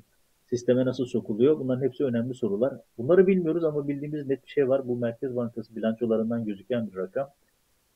sisteme 0.47 0.85
nasıl 0.85 1.07
sokuluyor? 1.07 1.59
Bunların 1.59 1.83
hepsi 1.83 2.05
önemli 2.05 2.35
sorular. 2.35 2.75
Bunları 2.99 3.27
bilmiyoruz 3.27 3.65
ama 3.65 3.89
bildiğimiz 3.89 4.27
net 4.27 4.45
bir 4.45 4.51
şey 4.51 4.69
var. 4.69 4.89
Bu 4.89 4.97
Merkez 4.97 5.37
Bankası 5.37 5.77
bilançolarından 5.77 6.45
gözüken 6.45 6.91
bir 6.91 6.97
rakam. 6.97 7.29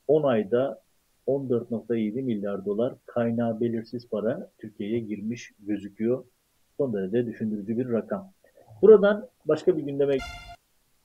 10 0.09 0.23
ayda 0.23 0.81
14.7 1.31 2.23
milyar 2.23 2.65
dolar 2.65 2.95
kaynağı 3.07 3.61
belirsiz 3.61 4.09
para 4.09 4.51
Türkiye'ye 4.59 4.99
girmiş 4.99 5.53
gözüküyor. 5.59 6.25
Son 6.77 6.93
derece 6.95 7.27
düşündürücü 7.27 7.79
bir 7.79 7.89
rakam. 7.89 8.33
Buradan 8.83 9.29
başka 9.45 9.77
bir 9.77 9.83
gündeme 9.83 10.19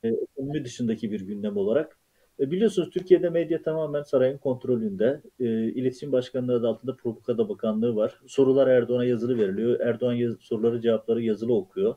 e, 0.03 0.07
ekonomi 0.07 0.65
dışındaki 0.65 1.11
bir 1.11 1.21
gündem 1.21 1.57
olarak 1.57 1.97
e, 2.39 2.51
biliyorsunuz 2.51 2.89
Türkiye'de 2.89 3.29
medya 3.29 3.61
tamamen 3.61 4.01
sarayın 4.01 4.37
kontrolünde. 4.37 5.21
E, 5.39 5.45
İletişim 5.45 6.11
Başkanlığı 6.11 6.55
adı 6.55 6.67
altında 6.67 6.95
Propaganda 6.95 7.49
Bakanlığı 7.49 7.95
var. 7.95 8.19
Sorular 8.27 8.67
Erdoğan'a 8.67 9.05
yazılı 9.05 9.37
veriliyor. 9.37 9.79
Erdoğan 9.79 10.13
yaz, 10.13 10.35
soruları 10.39 10.81
cevapları 10.81 11.21
yazılı 11.21 11.53
okuyor. 11.53 11.95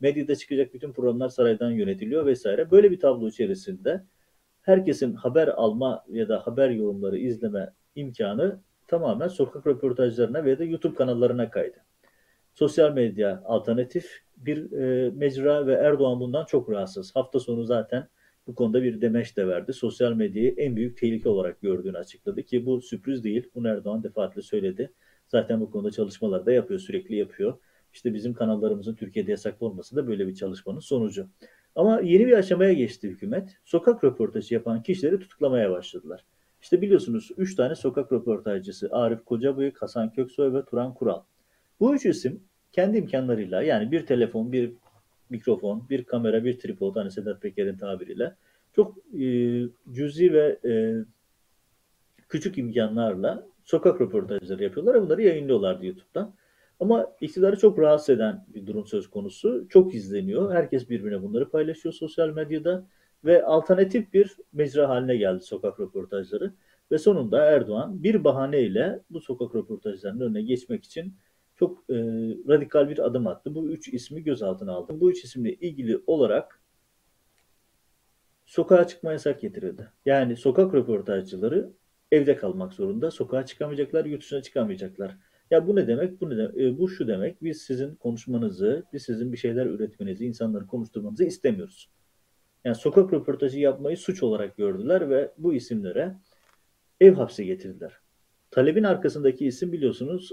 Medyada 0.00 0.34
çıkacak 0.36 0.74
bütün 0.74 0.92
programlar 0.92 1.28
saraydan 1.28 1.70
yönetiliyor 1.70 2.26
vesaire. 2.26 2.70
Böyle 2.70 2.90
bir 2.90 3.00
tablo 3.00 3.28
içerisinde 3.28 4.02
herkesin 4.66 5.14
haber 5.14 5.48
alma 5.48 6.04
ya 6.08 6.28
da 6.28 6.46
haber 6.46 6.70
yorumları 6.70 7.18
izleme 7.18 7.72
imkanı 7.94 8.60
tamamen 8.88 9.28
sokak 9.28 9.66
röportajlarına 9.66 10.44
veya 10.44 10.58
da 10.58 10.64
YouTube 10.64 10.94
kanallarına 10.94 11.50
kaydı. 11.50 11.76
Sosyal 12.54 12.92
medya 12.92 13.42
alternatif 13.44 14.22
bir 14.36 14.72
e, 14.72 15.10
mecra 15.10 15.66
ve 15.66 15.72
Erdoğan 15.72 16.20
bundan 16.20 16.44
çok 16.44 16.70
rahatsız. 16.70 17.16
Hafta 17.16 17.40
sonu 17.40 17.64
zaten 17.64 18.08
bu 18.46 18.54
konuda 18.54 18.82
bir 18.82 19.00
demeç 19.00 19.36
de 19.36 19.48
verdi. 19.48 19.72
Sosyal 19.72 20.12
medyayı 20.12 20.54
en 20.56 20.76
büyük 20.76 20.96
tehlike 20.96 21.28
olarak 21.28 21.60
gördüğünü 21.60 21.98
açıkladı 21.98 22.42
ki 22.42 22.66
bu 22.66 22.80
sürpriz 22.80 23.24
değil. 23.24 23.50
Bunu 23.54 23.68
Erdoğan 23.68 24.02
defaatle 24.02 24.42
söyledi. 24.42 24.92
Zaten 25.28 25.60
bu 25.60 25.70
konuda 25.70 25.90
çalışmalar 25.90 26.46
da 26.46 26.52
yapıyor, 26.52 26.80
sürekli 26.80 27.16
yapıyor. 27.16 27.58
İşte 27.92 28.14
bizim 28.14 28.34
kanallarımızın 28.34 28.94
Türkiye'de 28.94 29.30
yasaklı 29.30 29.66
olması 29.66 29.96
da 29.96 30.08
böyle 30.08 30.28
bir 30.28 30.34
çalışmanın 30.34 30.80
sonucu. 30.80 31.28
Ama 31.76 32.00
yeni 32.00 32.26
bir 32.26 32.32
aşamaya 32.32 32.72
geçti 32.72 33.08
hükümet. 33.08 33.58
Sokak 33.64 34.04
röportajı 34.04 34.54
yapan 34.54 34.82
kişileri 34.82 35.18
tutuklamaya 35.18 35.70
başladılar. 35.70 36.24
İşte 36.62 36.82
biliyorsunuz 36.82 37.30
3 37.36 37.54
tane 37.54 37.74
sokak 37.74 38.12
röportajcısı 38.12 38.88
Arif 38.92 39.24
Kocabıyık, 39.24 39.82
Hasan 39.82 40.12
Köksoy 40.12 40.54
ve 40.54 40.64
Turan 40.64 40.94
Kural. 40.94 41.22
Bu 41.80 41.94
üç 41.94 42.06
isim 42.06 42.40
kendi 42.72 42.98
imkanlarıyla 42.98 43.62
yani 43.62 43.92
bir 43.92 44.06
telefon, 44.06 44.52
bir 44.52 44.72
mikrofon, 45.30 45.88
bir 45.90 46.04
kamera, 46.04 46.44
bir 46.44 46.58
tripod 46.58 46.96
hani 46.96 47.10
Sedat 47.10 47.42
Peker'in 47.42 47.76
tabiriyle 47.76 48.34
çok 48.76 48.98
e, 48.98 49.28
cüzi 49.92 50.32
ve 50.32 50.58
e, 50.64 50.72
küçük 52.28 52.58
imkanlarla 52.58 53.46
sokak 53.64 54.00
röportajları 54.00 54.62
yapıyorlar 54.62 54.94
ve 54.94 55.02
bunları 55.02 55.22
yayınlıyorlardı 55.22 55.86
YouTube'dan. 55.86 56.34
Ama 56.80 57.12
iktidarı 57.20 57.58
çok 57.58 57.78
rahatsız 57.78 58.10
eden 58.10 58.46
bir 58.48 58.66
durum 58.66 58.86
söz 58.86 59.10
konusu. 59.10 59.66
Çok 59.68 59.94
izleniyor. 59.94 60.54
Herkes 60.54 60.90
birbirine 60.90 61.22
bunları 61.22 61.50
paylaşıyor 61.50 61.92
sosyal 61.92 62.28
medyada 62.28 62.86
ve 63.24 63.44
alternatif 63.44 64.12
bir 64.12 64.36
mecra 64.52 64.88
haline 64.88 65.16
geldi 65.16 65.42
sokak 65.42 65.80
röportajları. 65.80 66.54
Ve 66.90 66.98
sonunda 66.98 67.44
Erdoğan 67.44 68.02
bir 68.02 68.24
bahaneyle 68.24 69.02
bu 69.10 69.20
sokak 69.20 69.54
röportajlarının 69.54 70.20
önüne 70.20 70.42
geçmek 70.42 70.84
için 70.84 71.14
çok 71.56 71.78
e, 71.90 71.94
radikal 72.48 72.88
bir 72.88 72.98
adım 72.98 73.26
attı. 73.26 73.54
Bu 73.54 73.70
üç 73.70 73.88
ismi 73.88 74.22
gözaltına 74.22 74.72
aldı. 74.72 75.00
Bu 75.00 75.10
üç 75.10 75.24
isimle 75.24 75.54
ilgili 75.54 76.00
olarak 76.06 76.60
sokağa 78.46 78.86
çıkma 78.86 79.12
yasak 79.12 79.40
getirildi. 79.40 79.88
Yani 80.06 80.36
sokak 80.36 80.74
röportajcıları 80.74 81.72
evde 82.12 82.36
kalmak 82.36 82.72
zorunda. 82.72 83.10
Sokağa 83.10 83.46
çıkamayacaklar, 83.46 84.04
yurt 84.04 84.22
dışına 84.22 84.42
çıkamayacaklar. 84.42 85.16
Ya 85.50 85.66
bu 85.66 85.76
ne 85.76 85.86
demek? 85.86 86.20
Bu 86.20 86.30
ne 86.30 86.36
demek? 86.36 86.56
E, 86.56 86.78
bu 86.78 86.88
şu 86.88 87.08
demek. 87.08 87.42
Biz 87.42 87.62
sizin 87.62 87.94
konuşmanızı, 87.94 88.84
biz 88.92 89.02
sizin 89.02 89.32
bir 89.32 89.36
şeyler 89.36 89.66
üretmenizi, 89.66 90.26
insanları 90.26 90.66
konuşturmanızı 90.66 91.24
istemiyoruz. 91.24 91.90
Yani 92.64 92.76
sokak 92.76 93.12
röportajı 93.12 93.60
yapmayı 93.60 93.96
suç 93.96 94.22
olarak 94.22 94.56
gördüler 94.56 95.10
ve 95.10 95.32
bu 95.38 95.54
isimlere 95.54 96.16
ev 97.00 97.14
hapsi 97.14 97.44
getirdiler. 97.46 97.92
Talebin 98.50 98.82
arkasındaki 98.82 99.46
isim 99.46 99.72
biliyorsunuz 99.72 100.32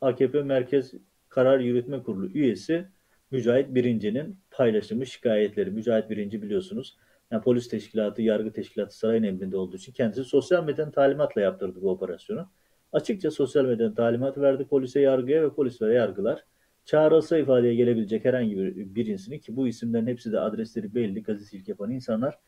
AKP 0.00 0.42
Merkez 0.42 0.94
Karar 1.28 1.60
Yürütme 1.60 2.02
Kurulu 2.02 2.26
üyesi 2.26 2.88
Mücahit 3.30 3.74
Birinci'nin 3.74 4.38
paylaşımı 4.50 5.06
şikayetleri. 5.06 5.70
Mücahit 5.70 6.10
Birinci 6.10 6.42
biliyorsunuz 6.42 6.98
yani 7.30 7.42
polis 7.42 7.68
teşkilatı, 7.68 8.22
yargı 8.22 8.52
teşkilatı 8.52 8.98
sarayın 8.98 9.22
emrinde 9.22 9.56
olduğu 9.56 9.76
için 9.76 9.92
kendisi 9.92 10.24
sosyal 10.24 10.64
medyanın 10.64 10.90
talimatla 10.90 11.40
yaptırdı 11.40 11.82
bu 11.82 11.90
operasyonu. 11.90 12.50
Açıkça 12.92 13.30
sosyal 13.30 13.64
medyanın 13.64 13.94
talimat 13.94 14.38
verdi 14.38 14.64
polise, 14.64 15.00
yargıya 15.00 15.42
ve 15.42 15.54
polis 15.54 15.82
ve 15.82 15.94
yargılar 15.94 16.44
çağrılsa 16.84 17.38
ifadeye 17.38 17.74
gelebilecek 17.74 18.24
herhangi 18.24 18.56
bir, 18.56 18.94
birisini 18.94 19.40
ki 19.40 19.56
bu 19.56 19.68
isimlerin 19.68 20.06
hepsi 20.06 20.32
de 20.32 20.40
adresleri 20.40 20.94
belli, 20.94 21.22
gazetecilik 21.22 21.68
yapan 21.68 21.90
insanlar. 21.90 22.38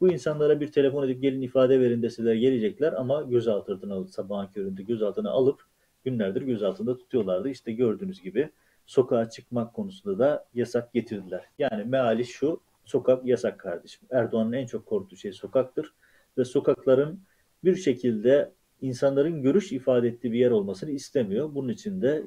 Bu 0.00 0.12
insanlara 0.12 0.60
bir 0.60 0.72
telefon 0.72 1.04
edip 1.06 1.22
gelin 1.22 1.42
ifade 1.42 1.80
verin 1.80 2.02
deseler 2.02 2.34
gelecekler 2.34 2.92
ama 2.92 3.22
gözaltına 3.22 3.94
alıp 3.94 4.10
sabahın 4.10 4.46
köründe 4.46 4.82
gözaltına 4.82 5.30
alıp 5.30 5.62
günlerdir 6.04 6.42
gözaltında 6.42 6.96
tutuyorlardı. 6.96 7.48
İşte 7.48 7.72
gördüğünüz 7.72 8.22
gibi 8.22 8.50
sokağa 8.86 9.30
çıkmak 9.30 9.74
konusunda 9.74 10.18
da 10.18 10.46
yasak 10.54 10.92
getirdiler. 10.92 11.44
Yani 11.58 11.84
meali 11.84 12.24
şu, 12.24 12.60
sokak 12.84 13.26
yasak 13.26 13.60
kardeşim. 13.60 14.08
Erdoğan'ın 14.10 14.52
en 14.52 14.66
çok 14.66 14.86
korktuğu 14.86 15.16
şey 15.16 15.32
sokaktır 15.32 15.94
ve 16.38 16.44
sokakların 16.44 17.20
bir 17.64 17.74
şekilde 17.74 18.52
insanların 18.82 19.42
görüş 19.42 19.72
ifade 19.72 20.08
ettiği 20.08 20.32
bir 20.32 20.38
yer 20.38 20.50
olmasını 20.50 20.90
istemiyor. 20.90 21.54
Bunun 21.54 21.68
için 21.68 22.02
de 22.02 22.26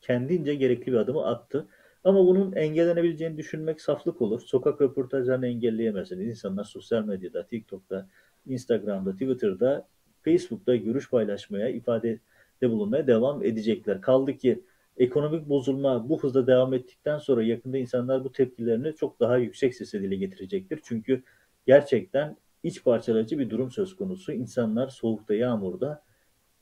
kendince 0.00 0.54
gerekli 0.54 0.92
bir 0.92 0.96
adımı 0.96 1.26
attı. 1.26 1.68
Ama 2.04 2.26
bunun 2.26 2.52
engellenebileceğini 2.52 3.36
düşünmek 3.36 3.80
saflık 3.80 4.22
olur. 4.22 4.40
Sokak 4.40 4.80
röportajlarını 4.80 5.46
engelleyemezsiniz. 5.46 6.28
İnsanlar 6.28 6.64
sosyal 6.64 7.04
medyada, 7.04 7.46
TikTok'ta, 7.46 8.08
Instagram'da, 8.46 9.12
Twitter'da, 9.12 9.88
Facebook'ta 10.22 10.76
görüş 10.76 11.10
paylaşmaya, 11.10 11.68
ifadede 11.68 12.20
bulunmaya 12.62 13.06
devam 13.06 13.44
edecekler. 13.44 14.00
Kaldı 14.00 14.36
ki 14.36 14.62
ekonomik 14.96 15.48
bozulma 15.48 16.08
bu 16.08 16.22
hızda 16.22 16.46
devam 16.46 16.74
ettikten 16.74 17.18
sonra 17.18 17.42
yakında 17.42 17.78
insanlar 17.78 18.24
bu 18.24 18.32
tepkilerini 18.32 18.94
çok 18.94 19.20
daha 19.20 19.36
yüksek 19.36 19.74
sesle 19.74 20.02
dile 20.02 20.16
getirecektir. 20.16 20.80
Çünkü 20.82 21.22
gerçekten 21.66 22.36
iç 22.62 22.84
parçalayıcı 22.84 23.38
bir 23.38 23.50
durum 23.50 23.70
söz 23.70 23.96
konusu. 23.96 24.32
İnsanlar 24.32 24.88
soğukta, 24.88 25.34
yağmurda 25.34 26.02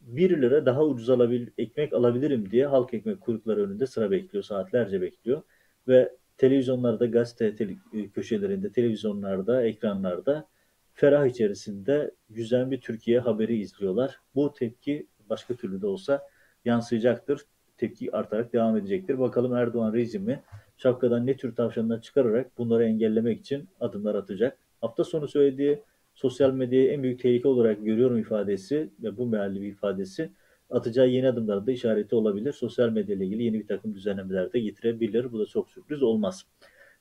1 0.01 0.43
lira 0.43 0.67
daha 0.67 0.85
ucuz 0.85 1.11
alabil, 1.11 1.47
ekmek 1.59 1.93
alabilirim 1.93 2.51
diye 2.51 2.67
halk 2.67 2.95
ekmek 2.95 3.21
kuyrukları 3.21 3.65
önünde 3.65 3.87
sıra 3.87 4.11
bekliyor, 4.11 4.45
saatlerce 4.45 5.01
bekliyor. 5.01 5.43
Ve 5.89 6.17
televizyonlarda, 6.37 7.07
gazete 7.07 7.57
tele, 7.57 7.77
köşelerinde, 8.15 8.73
televizyonlarda, 8.73 9.65
ekranlarda 9.65 10.49
ferah 10.93 11.27
içerisinde 11.27 12.11
güzel 12.31 12.71
bir 12.71 12.81
Türkiye 12.81 13.21
haberi 13.21 13.57
izliyorlar. 13.59 14.21
Bu 14.35 14.53
tepki 14.53 15.07
başka 15.31 15.55
türlü 15.55 15.83
de 15.83 15.87
olsa 15.87 16.23
yansıyacaktır. 16.65 17.41
Tepki 17.77 18.17
artarak 18.17 18.53
devam 18.53 18.77
edecektir. 18.77 19.19
Bakalım 19.19 19.55
Erdoğan 19.55 19.93
rejimi 19.93 20.43
şapkadan 20.77 21.27
ne 21.27 21.37
tür 21.37 21.55
tavşanlar 21.55 22.01
çıkararak 22.01 22.59
bunları 22.59 22.85
engellemek 22.85 23.41
için 23.41 23.69
adımlar 23.81 24.15
atacak. 24.15 24.59
Hafta 24.81 25.05
sonu 25.05 25.29
söylediği 25.29 25.83
sosyal 26.15 26.53
medyayı 26.53 26.91
en 26.91 27.03
büyük 27.03 27.21
tehlike 27.21 27.49
olarak 27.49 27.85
görüyorum 27.85 28.19
ifadesi 28.19 28.91
ve 29.03 29.17
bu 29.17 29.27
mealli 29.27 29.63
bir 29.63 29.69
ifadesi 29.69 30.31
atacağı 30.71 31.09
yeni 31.09 31.29
adımlarda 31.29 31.67
da 31.67 31.73
işareti 31.73 32.15
olabilir. 32.15 32.53
Sosyal 32.53 32.91
medya 32.91 33.17
ile 33.17 33.25
ilgili 33.25 33.43
yeni 33.43 33.61
bir 33.61 33.67
takım 33.67 33.95
düzenlemeler 33.95 34.53
de 34.53 34.61
getirebilir. 34.61 35.33
Bu 35.33 35.39
da 35.39 35.47
çok 35.47 35.71
sürpriz 35.71 36.03
olmaz. 36.03 36.47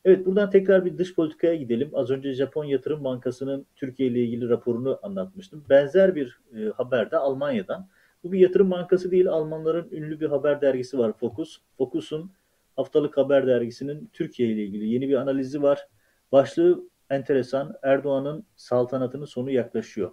Evet 0.05 0.25
buradan 0.25 0.49
tekrar 0.49 0.85
bir 0.85 0.97
dış 0.97 1.15
politikaya 1.15 1.55
gidelim. 1.55 1.89
Az 1.93 2.09
önce 2.09 2.33
Japon 2.33 2.65
Yatırım 2.65 3.03
Bankası'nın 3.03 3.65
Türkiye 3.75 4.09
ile 4.09 4.19
ilgili 4.19 4.49
raporunu 4.49 4.99
anlatmıştım. 5.03 5.65
Benzer 5.69 6.15
bir 6.15 6.39
e, 6.57 6.69
haber 6.69 7.11
de 7.11 7.17
Almanya'dan. 7.17 7.87
Bu 8.23 8.31
bir 8.31 8.39
yatırım 8.39 8.71
bankası 8.71 9.11
değil. 9.11 9.29
Almanların 9.29 9.89
ünlü 9.91 10.19
bir 10.19 10.29
haber 10.29 10.61
dergisi 10.61 10.97
var 10.97 11.13
Focus. 11.13 11.57
Focus'un 11.77 12.31
haftalık 12.75 13.17
haber 13.17 13.47
dergisinin 13.47 14.09
Türkiye 14.13 14.49
ile 14.49 14.63
ilgili 14.63 14.87
yeni 14.87 15.09
bir 15.09 15.15
analizi 15.15 15.61
var. 15.61 15.87
Başlığı 16.31 16.83
enteresan. 17.09 17.75
Erdoğan'ın 17.83 18.43
saltanatının 18.55 19.25
sonu 19.25 19.51
yaklaşıyor. 19.51 20.11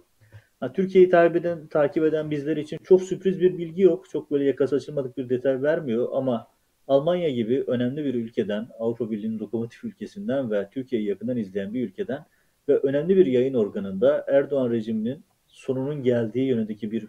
Türkiye'yi 0.73 1.09
takip 1.09 1.35
eden, 1.35 1.67
takip 1.67 2.03
eden 2.03 2.31
bizler 2.31 2.57
için 2.57 2.77
çok 2.83 3.01
sürpriz 3.01 3.41
bir 3.41 3.57
bilgi 3.57 3.81
yok. 3.81 4.09
Çok 4.09 4.31
böyle 4.31 4.45
yakası 4.45 4.75
açılmadık 4.75 5.17
bir 5.17 5.29
detay 5.29 5.61
vermiyor 5.61 6.09
ama 6.13 6.47
Almanya 6.87 7.29
gibi 7.29 7.63
önemli 7.67 8.05
bir 8.05 8.13
ülkeden, 8.13 8.67
Avrupa 8.79 9.11
Birliği'nin 9.11 9.39
lokomotif 9.39 9.83
ülkesinden 9.83 10.51
ve 10.51 10.69
Türkiye'yi 10.69 11.07
yakından 11.07 11.37
izleyen 11.37 11.73
bir 11.73 11.87
ülkeden 11.87 12.25
ve 12.69 12.77
önemli 12.77 13.17
bir 13.17 13.25
yayın 13.25 13.53
organında 13.53 14.25
Erdoğan 14.27 14.69
rejiminin 14.69 15.23
sonunun 15.47 16.03
geldiği 16.03 16.47
yönündeki 16.47 16.91
bir 16.91 17.07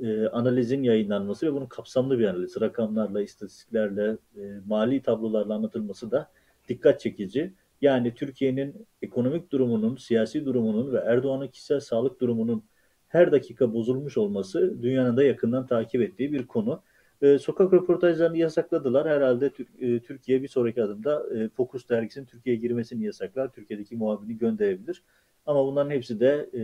e, 0.00 0.26
analizin 0.26 0.82
yayınlanması 0.82 1.46
ve 1.46 1.52
bunun 1.52 1.66
kapsamlı 1.66 2.18
bir 2.18 2.24
analiz, 2.24 2.60
rakamlarla, 2.60 3.22
istatistiklerle, 3.22 4.16
e, 4.36 4.42
mali 4.66 5.02
tablolarla 5.02 5.54
anlatılması 5.54 6.10
da 6.10 6.30
dikkat 6.68 7.00
çekici. 7.00 7.52
Yani 7.80 8.14
Türkiye'nin 8.14 8.86
ekonomik 9.02 9.52
durumunun, 9.52 9.96
siyasi 9.96 10.44
durumunun 10.44 10.92
ve 10.92 10.98
Erdoğan'ın 10.98 11.48
kişisel 11.48 11.80
sağlık 11.80 12.20
durumunun 12.20 12.64
her 13.08 13.32
dakika 13.32 13.72
bozulmuş 13.72 14.18
olması 14.18 14.82
dünyanın 14.82 15.16
da 15.16 15.22
yakından 15.24 15.66
takip 15.66 16.02
ettiği 16.02 16.32
bir 16.32 16.46
konu. 16.46 16.82
E, 17.22 17.38
sokak 17.38 17.72
röportajlarını 17.72 18.38
yasakladılar. 18.38 19.08
Herhalde 19.08 19.50
e, 19.80 20.00
Türkiye 20.00 20.42
bir 20.42 20.48
sonraki 20.48 20.82
adımda 20.82 21.26
e, 21.34 21.48
Focus 21.48 21.88
dergisinin 21.88 22.26
Türkiye'ye 22.26 22.60
girmesini 22.60 23.04
yasaklar. 23.04 23.52
Türkiye'deki 23.52 23.96
muhabirini 23.96 24.38
gönderebilir. 24.38 25.02
Ama 25.46 25.66
bunların 25.66 25.90
hepsi 25.90 26.20
de 26.20 26.50
e, 26.54 26.62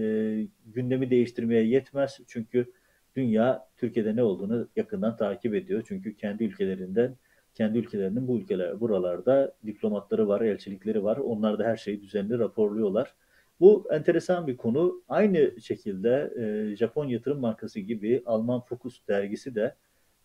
gündemi 0.67 1.11
değiştirmeye 1.11 1.67
yetmez. 1.67 2.21
Çünkü 2.27 2.73
dünya 3.17 3.69
Türkiye'de 3.77 4.17
ne 4.17 4.23
olduğunu 4.23 4.69
yakından 4.77 5.17
takip 5.17 5.55
ediyor. 5.55 5.83
Çünkü 5.89 6.17
kendi 6.17 6.45
ülkelerinden 6.45 7.17
kendi 7.55 7.79
ülkelerinin 7.79 8.29
bu 8.29 8.39
ülkeler 8.39 8.81
buralarda 8.81 9.55
diplomatları 9.67 10.29
var, 10.29 10.41
elçilikleri 10.41 11.05
var. 11.05 11.17
Onlar 11.17 11.59
da 11.59 11.65
her 11.65 11.77
şeyi 11.77 12.03
düzenli 12.03 12.39
raporluyorlar. 12.39 13.15
Bu 13.61 13.87
enteresan 13.91 14.47
bir 14.47 14.57
konu. 14.57 15.03
Aynı 15.09 15.61
şekilde 15.61 16.33
e, 16.39 16.77
Japon 16.77 17.07
yatırım 17.07 17.41
markası 17.41 17.81
gibi 17.81 18.23
Alman 18.27 18.61
Focus 18.61 19.01
dergisi 19.09 19.55
de 19.55 19.75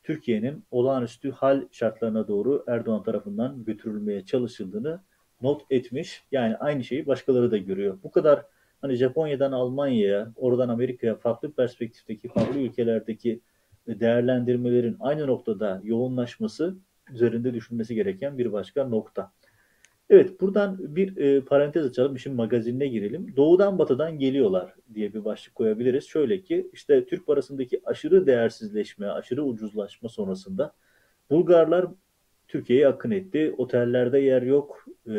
Türkiye'nin 0.04 0.64
olağanüstü 0.72 1.32
hal 1.32 1.68
şartlarına 1.72 2.28
doğru 2.28 2.64
Erdoğan 2.68 3.04
tarafından 3.04 3.64
götürülmeye 3.64 4.26
çalışıldığını 4.26 5.00
not 5.42 5.62
etmiş. 5.70 6.24
Yani 6.32 6.56
aynı 6.56 6.84
şeyi 6.84 7.08
başkaları 7.08 7.52
da 7.52 7.58
görüyor. 7.58 7.98
Bu 8.04 8.12
kadar 8.12 8.46
hani 8.82 8.96
Japonya'dan 8.96 9.52
Almanya'ya, 9.52 10.32
oradan 10.36 10.70
Amerika'ya 10.70 11.16
farklı 11.16 11.52
perspektifteki, 11.52 12.28
farklı 12.28 12.60
ülkelerdeki 12.60 13.42
değerlendirmelerin 13.88 14.98
aynı 15.00 15.28
noktada 15.28 15.82
yoğunlaşması 15.84 16.76
üzerinde 17.14 17.54
düşünmesi 17.54 17.96
gereken 17.96 18.38
bir 18.38 18.52
başka 18.52 18.88
nokta. 18.88 19.32
Evet 20.10 20.42
buradan 20.42 20.96
bir 20.96 21.18
e, 21.18 21.42
parantez 21.42 21.86
açalım. 21.86 22.20
Şimdi 22.20 22.36
magazinine 22.36 22.88
girelim. 22.88 23.34
Doğudan 23.36 23.80
batıdan 23.80 24.20
geliyorlar 24.20 24.74
diye 24.94 25.14
bir 25.14 25.26
başlık 25.26 25.56
koyabiliriz. 25.56 26.08
Şöyle 26.08 26.42
ki 26.42 26.70
işte 26.74 27.06
Türk 27.06 27.28
parasındaki 27.28 27.82
aşırı 27.86 28.28
değersizleşme, 28.28 29.08
aşırı 29.08 29.44
ucuzlaşma 29.44 30.10
sonrasında 30.10 30.74
Bulgarlar 31.30 31.86
Türkiye'ye 32.48 32.88
akın 32.88 33.12
etti. 33.12 33.56
Otellerde 33.58 34.20
yer 34.20 34.42
yok. 34.42 34.86
E, 35.08 35.14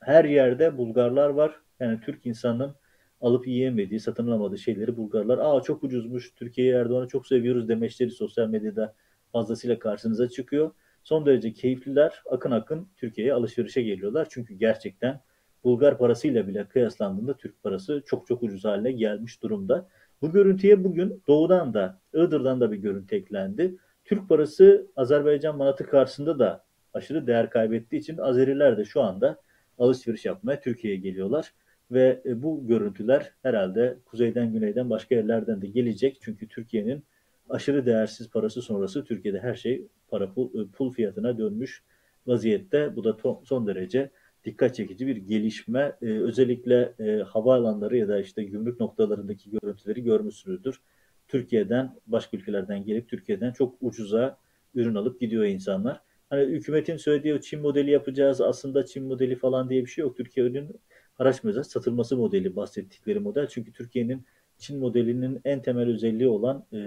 her 0.00 0.24
yerde 0.24 0.78
Bulgarlar 0.78 1.28
var. 1.28 1.60
Yani 1.80 2.00
Türk 2.00 2.26
insanının 2.26 2.74
alıp 3.20 3.46
yiyemediği, 3.46 4.00
satın 4.00 4.26
alamadığı 4.26 4.58
şeyleri 4.58 4.96
Bulgarlar 4.96 5.38
aa 5.38 5.60
çok 5.60 5.84
ucuzmuş, 5.84 6.32
Türkiye'yi 6.34 6.74
Erdoğan'ı 6.74 7.08
çok 7.08 7.26
seviyoruz 7.26 7.68
demeçleri 7.68 8.10
sosyal 8.10 8.48
medyada 8.48 8.94
fazlasıyla 9.36 9.78
karşınıza 9.78 10.28
çıkıyor. 10.28 10.70
Son 11.02 11.26
derece 11.26 11.52
keyifliler, 11.52 12.22
akın 12.30 12.50
akın 12.50 12.88
Türkiye'ye 12.96 13.34
alışverişe 13.34 13.82
geliyorlar. 13.82 14.26
Çünkü 14.30 14.54
gerçekten 14.54 15.20
Bulgar 15.64 15.98
parasıyla 15.98 16.48
bile 16.48 16.68
kıyaslandığında 16.68 17.36
Türk 17.36 17.62
parası 17.62 18.02
çok 18.06 18.26
çok 18.26 18.42
ucuz 18.42 18.64
haline 18.64 18.92
gelmiş 18.92 19.42
durumda. 19.42 19.88
Bu 20.22 20.32
görüntüye 20.32 20.84
bugün 20.84 21.22
doğudan 21.28 21.74
da, 21.74 22.00
Iğdır'dan 22.14 22.60
da 22.60 22.72
bir 22.72 22.76
görüntü 22.76 23.16
eklendi. 23.16 23.76
Türk 24.04 24.28
parası 24.28 24.86
Azerbaycan 24.96 25.56
manatı 25.56 25.86
karşısında 25.86 26.38
da 26.38 26.64
aşırı 26.94 27.26
değer 27.26 27.50
kaybettiği 27.50 28.00
için 28.00 28.18
Azeriler 28.18 28.78
de 28.78 28.84
şu 28.84 29.02
anda 29.02 29.40
alışveriş 29.78 30.24
yapmaya 30.24 30.60
Türkiye'ye 30.60 31.00
geliyorlar. 31.00 31.54
Ve 31.90 32.22
e, 32.24 32.42
bu 32.42 32.66
görüntüler 32.66 33.32
herhalde 33.42 33.98
kuzeyden 34.04 34.52
güneyden 34.52 34.90
başka 34.90 35.14
yerlerden 35.14 35.62
de 35.62 35.66
gelecek. 35.66 36.18
Çünkü 36.20 36.48
Türkiye'nin 36.48 37.04
aşırı 37.48 37.86
değersiz 37.86 38.30
parası 38.30 38.62
sonrası 38.62 39.04
Türkiye'de 39.04 39.40
her 39.40 39.54
şey 39.54 39.86
para 40.08 40.32
pul, 40.32 40.60
e, 40.60 40.66
pul 40.70 40.92
fiyatına 40.92 41.38
dönmüş 41.38 41.82
vaziyette. 42.26 42.96
Bu 42.96 43.04
da 43.04 43.16
to, 43.16 43.42
son 43.44 43.66
derece 43.66 44.10
dikkat 44.44 44.74
çekici 44.74 45.06
bir 45.06 45.16
gelişme. 45.16 45.96
Ee, 46.02 46.06
özellikle 46.06 46.94
e, 46.98 47.22
havaalanları 47.22 47.96
ya 47.96 48.08
da 48.08 48.20
işte 48.20 48.44
gümrük 48.44 48.80
noktalarındaki 48.80 49.50
görüntüleri 49.50 50.02
görmüşsünüzdür. 50.02 50.80
Türkiye'den, 51.28 51.96
başka 52.06 52.36
ülkelerden 52.36 52.84
gelip 52.84 53.08
Türkiye'den 53.08 53.52
çok 53.52 53.74
ucuza 53.80 54.38
ürün 54.74 54.94
alıp 54.94 55.20
gidiyor 55.20 55.44
insanlar. 55.44 56.00
Hani 56.30 56.42
hükümetin 56.42 56.96
söylediği 56.96 57.40
Çin 57.40 57.60
modeli 57.60 57.90
yapacağız 57.90 58.40
aslında 58.40 58.86
Çin 58.86 59.04
modeli 59.04 59.36
falan 59.36 59.70
diye 59.70 59.82
bir 59.84 59.90
şey 59.90 60.02
yok. 60.02 60.16
Türkiye'nin 60.16 60.80
araç 61.18 61.44
mezat 61.44 61.66
satılması 61.70 62.16
modeli 62.16 62.56
bahsettikleri 62.56 63.20
model. 63.20 63.46
Çünkü 63.48 63.72
Türkiye'nin 63.72 64.24
Çin 64.58 64.78
modelinin 64.78 65.40
en 65.44 65.62
temel 65.62 65.88
özelliği 65.88 66.28
olan 66.28 66.64
e, 66.72 66.78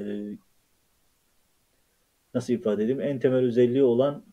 nasıl 2.33 2.53
ifade 2.53 2.83
edeyim 2.83 3.01
en 3.01 3.19
temel 3.19 3.43
özelliği 3.43 3.83
olan 3.83 4.23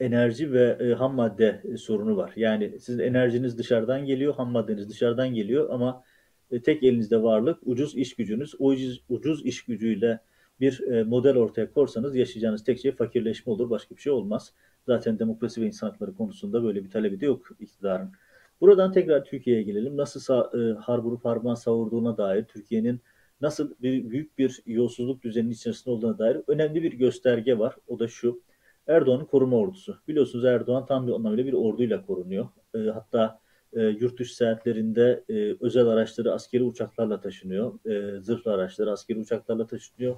enerji 0.00 0.52
ve 0.52 0.76
e, 0.80 0.94
ham 0.94 1.14
madde 1.14 1.62
sorunu 1.78 2.16
var. 2.16 2.32
Yani 2.36 2.80
sizin 2.80 2.98
enerjiniz 2.98 3.58
dışarıdan 3.58 4.04
geliyor, 4.04 4.34
ham 4.34 4.50
maddeniz 4.50 4.88
dışarıdan 4.88 5.34
geliyor 5.34 5.70
ama 5.70 6.02
e, 6.50 6.62
tek 6.62 6.82
elinizde 6.82 7.22
varlık 7.22 7.58
ucuz 7.62 7.96
iş 7.96 8.14
gücünüz. 8.14 8.54
Ucuz, 8.58 9.04
ucuz 9.08 9.46
iş 9.46 9.64
gücüyle 9.64 10.20
bir 10.60 10.80
e, 10.80 11.04
model 11.04 11.36
ortaya 11.36 11.70
korsanız 11.72 12.16
yaşayacağınız 12.16 12.64
tek 12.64 12.80
şey 12.80 12.92
fakirleşme 12.92 13.52
olur. 13.52 13.70
Başka 13.70 13.96
bir 13.96 14.00
şey 14.00 14.12
olmaz. 14.12 14.52
Zaten 14.86 15.18
demokrasi 15.18 15.60
ve 15.60 15.66
insan 15.66 15.90
hakları 15.90 16.14
konusunda 16.14 16.62
böyle 16.62 16.84
bir 16.84 16.90
talebi 16.90 17.20
de 17.20 17.26
yok 17.26 17.48
iktidarın. 17.60 18.12
Buradan 18.60 18.92
tekrar 18.92 19.24
Türkiye'ye 19.24 19.62
gelelim. 19.62 19.96
Nasıl 19.96 20.34
e, 20.34 20.74
har 20.78 20.98
vurup 20.98 21.58
savurduğuna 21.58 22.16
dair 22.16 22.44
Türkiye'nin 22.44 23.00
nasıl 23.40 23.74
bir 23.82 24.10
büyük 24.10 24.38
bir 24.38 24.62
yolsuzluk 24.66 25.22
düzeninin 25.22 25.52
içerisinde 25.52 25.90
olduğuna 25.90 26.18
dair 26.18 26.40
önemli 26.46 26.82
bir 26.82 26.92
gösterge 26.92 27.58
var. 27.58 27.76
O 27.88 27.98
da 27.98 28.08
şu. 28.08 28.42
Erdoğan'ın 28.86 29.24
koruma 29.24 29.56
ordusu. 29.56 29.98
Biliyorsunuz 30.08 30.44
Erdoğan 30.44 30.86
tam 30.86 31.06
bir 31.06 31.12
anlamıyla 31.12 31.46
bir 31.46 31.52
orduyla 31.52 32.06
korunuyor. 32.06 32.48
E, 32.74 32.78
hatta 32.78 33.40
e, 33.72 33.82
yurt 33.82 34.18
dışı 34.18 34.36
seyahatlerinde 34.36 35.24
e, 35.28 35.56
özel 35.60 35.86
araçları 35.86 36.32
askeri 36.32 36.62
uçaklarla 36.62 37.20
taşınıyor. 37.20 37.86
E, 37.86 38.20
zırhlı 38.20 38.52
araçları 38.52 38.92
askeri 38.92 39.18
uçaklarla 39.18 39.66
taşınıyor. 39.66 40.16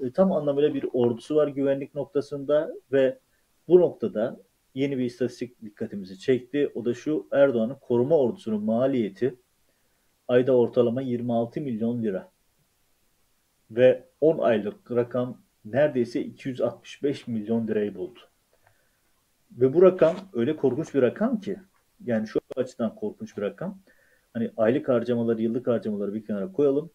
E, 0.00 0.10
tam 0.10 0.32
anlamıyla 0.32 0.74
bir 0.74 0.84
ordusu 0.92 1.36
var 1.36 1.48
güvenlik 1.48 1.94
noktasında 1.94 2.74
ve 2.92 3.18
bu 3.68 3.80
noktada 3.80 4.40
yeni 4.74 4.98
bir 4.98 5.04
istatistik 5.04 5.62
dikkatimizi 5.62 6.18
çekti. 6.18 6.72
O 6.74 6.84
da 6.84 6.94
şu 6.94 7.26
Erdoğan'ın 7.32 7.76
koruma 7.80 8.18
ordusunun 8.18 8.64
maliyeti 8.64 9.34
ayda 10.28 10.56
ortalama 10.56 11.02
26 11.02 11.60
milyon 11.60 12.02
lira. 12.02 12.30
Ve 13.70 14.08
10 14.20 14.38
aylık 14.38 14.90
rakam 14.90 15.42
neredeyse 15.64 16.20
265 16.20 17.26
milyon 17.26 17.68
lirayı 17.68 17.94
buldu. 17.94 18.18
Ve 19.50 19.74
bu 19.74 19.82
rakam 19.82 20.16
öyle 20.32 20.56
korkunç 20.56 20.94
bir 20.94 21.02
rakam 21.02 21.40
ki 21.40 21.56
yani 22.04 22.28
şu 22.28 22.40
açıdan 22.56 22.94
korkunç 22.94 23.36
bir 23.36 23.42
rakam. 23.42 23.82
Hani 24.32 24.50
aylık 24.56 24.88
harcamaları, 24.88 25.42
yıllık 25.42 25.66
harcamaları 25.66 26.14
bir 26.14 26.24
kenara 26.24 26.52
koyalım. 26.52 26.90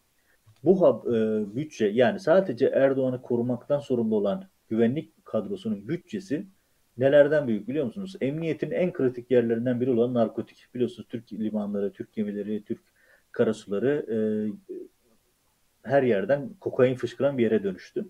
Bu 0.64 1.04
e, 1.08 1.16
bütçe 1.56 1.86
yani 1.86 2.20
sadece 2.20 2.66
Erdoğan'ı 2.66 3.22
korumaktan 3.22 3.80
sorumlu 3.80 4.16
olan 4.16 4.44
güvenlik 4.70 5.26
kadrosunun 5.26 5.88
bütçesi 5.88 6.48
nelerden 6.98 7.48
büyük 7.48 7.68
biliyor 7.68 7.86
musunuz? 7.86 8.16
Emniyetin 8.22 8.72
en 8.72 8.94
kritik 8.94 9.32
yerlerinden 9.32 9.82
biri 9.82 9.92
olan 9.92 10.14
narkotik. 10.14 10.68
Biliyorsunuz 10.76 11.08
Türk 11.10 11.34
limanları, 11.34 11.92
Türk 11.92 12.14
gemileri, 12.14 12.64
Türk 12.64 12.82
karasuları 13.32 14.06
e, 14.10 14.18
her 15.84 16.04
yerden 16.04 16.50
kokain 16.60 16.96
fışkıran 16.96 17.38
bir 17.38 17.44
yere 17.44 17.64
dönüştü. 17.64 18.08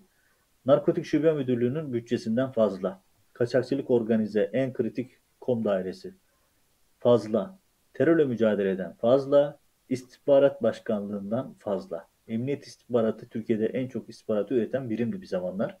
Narkotik 0.66 1.04
Şube 1.04 1.32
Müdürlüğü'nün 1.32 1.92
bütçesinden 1.92 2.52
fazla. 2.52 3.00
Kaçakçılık 3.32 3.90
organize 3.90 4.50
en 4.52 4.72
kritik 4.72 5.10
kom 5.40 5.64
dairesi 5.64 6.14
fazla. 6.98 7.58
Terörle 7.94 8.24
mücadeleden 8.24 8.92
fazla. 8.92 9.58
istihbarat 9.88 10.62
başkanlığından 10.62 11.54
fazla. 11.58 12.06
Emniyet 12.28 12.66
istihbaratı 12.66 13.28
Türkiye'de 13.28 13.66
en 13.66 13.88
çok 13.88 14.08
istihbaratı 14.08 14.54
üreten 14.54 14.90
birimdi 14.90 15.20
bir 15.20 15.26
zamanlar. 15.26 15.78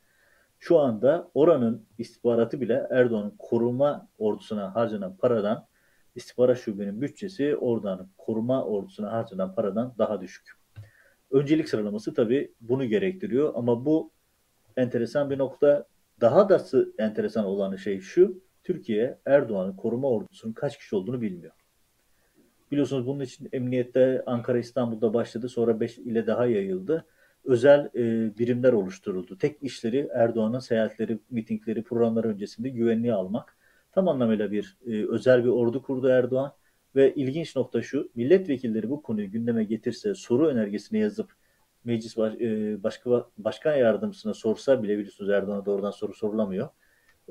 Şu 0.58 0.78
anda 0.78 1.30
oranın 1.34 1.86
istihbaratı 1.98 2.60
bile 2.60 2.86
Erdoğan'ın 2.90 3.34
koruma 3.38 4.08
ordusuna 4.18 4.74
harcanan 4.74 5.16
paradan 5.16 5.66
istihbarat 6.14 6.58
şubenin 6.58 7.00
bütçesi 7.00 7.44
Erdoğan'ın 7.44 8.08
koruma 8.18 8.64
ordusuna 8.64 9.12
harcanan 9.12 9.54
paradan 9.54 9.94
daha 9.98 10.20
düşük. 10.20 10.63
Öncelik 11.34 11.68
sıralaması 11.68 12.14
tabii 12.14 12.52
bunu 12.60 12.84
gerektiriyor 12.84 13.52
ama 13.54 13.84
bu 13.84 14.10
enteresan 14.76 15.30
bir 15.30 15.38
nokta. 15.38 15.86
Daha 16.20 16.48
da 16.48 16.64
enteresan 16.98 17.44
olan 17.44 17.76
şey 17.76 18.00
şu, 18.00 18.40
Türkiye 18.64 19.18
Erdoğan'ın 19.26 19.76
koruma 19.76 20.10
ordusunun 20.10 20.52
kaç 20.52 20.78
kişi 20.78 20.96
olduğunu 20.96 21.20
bilmiyor. 21.20 21.52
Biliyorsunuz 22.70 23.06
bunun 23.06 23.20
için 23.20 23.48
emniyette 23.52 24.22
Ankara 24.26 24.58
İstanbul'da 24.58 25.14
başladı 25.14 25.48
sonra 25.48 25.80
5 25.80 25.98
ile 25.98 26.26
daha 26.26 26.46
yayıldı. 26.46 27.06
Özel 27.44 27.90
e, 27.94 28.38
birimler 28.38 28.72
oluşturuldu. 28.72 29.38
Tek 29.38 29.62
işleri 29.62 30.08
Erdoğan'ın 30.14 30.58
seyahatleri, 30.58 31.18
mitingleri, 31.30 31.82
programlar 31.82 32.24
öncesinde 32.24 32.68
güvenliği 32.68 33.12
almak. 33.12 33.56
Tam 33.92 34.08
anlamıyla 34.08 34.50
bir 34.50 34.78
e, 34.86 35.06
özel 35.08 35.44
bir 35.44 35.48
ordu 35.48 35.82
kurdu 35.82 36.08
Erdoğan. 36.08 36.52
Ve 36.96 37.14
ilginç 37.14 37.56
nokta 37.56 37.82
şu, 37.82 38.10
milletvekilleri 38.14 38.90
bu 38.90 39.02
konuyu 39.02 39.30
gündeme 39.30 39.64
getirse, 39.64 40.14
soru 40.14 40.48
önergesine 40.48 40.98
yazıp 40.98 41.32
meclis 41.84 42.16
baş, 42.16 42.34
e, 42.34 42.82
başka, 42.82 43.26
başkan 43.38 43.76
yardımcısına 43.76 44.34
sorsa 44.34 44.82
bile 44.82 44.98
biliyorsunuz 44.98 45.30
Erdoğan'a 45.30 45.66
doğrudan 45.66 45.90
soru 45.90 46.14
sorulamıyor. 46.14 46.68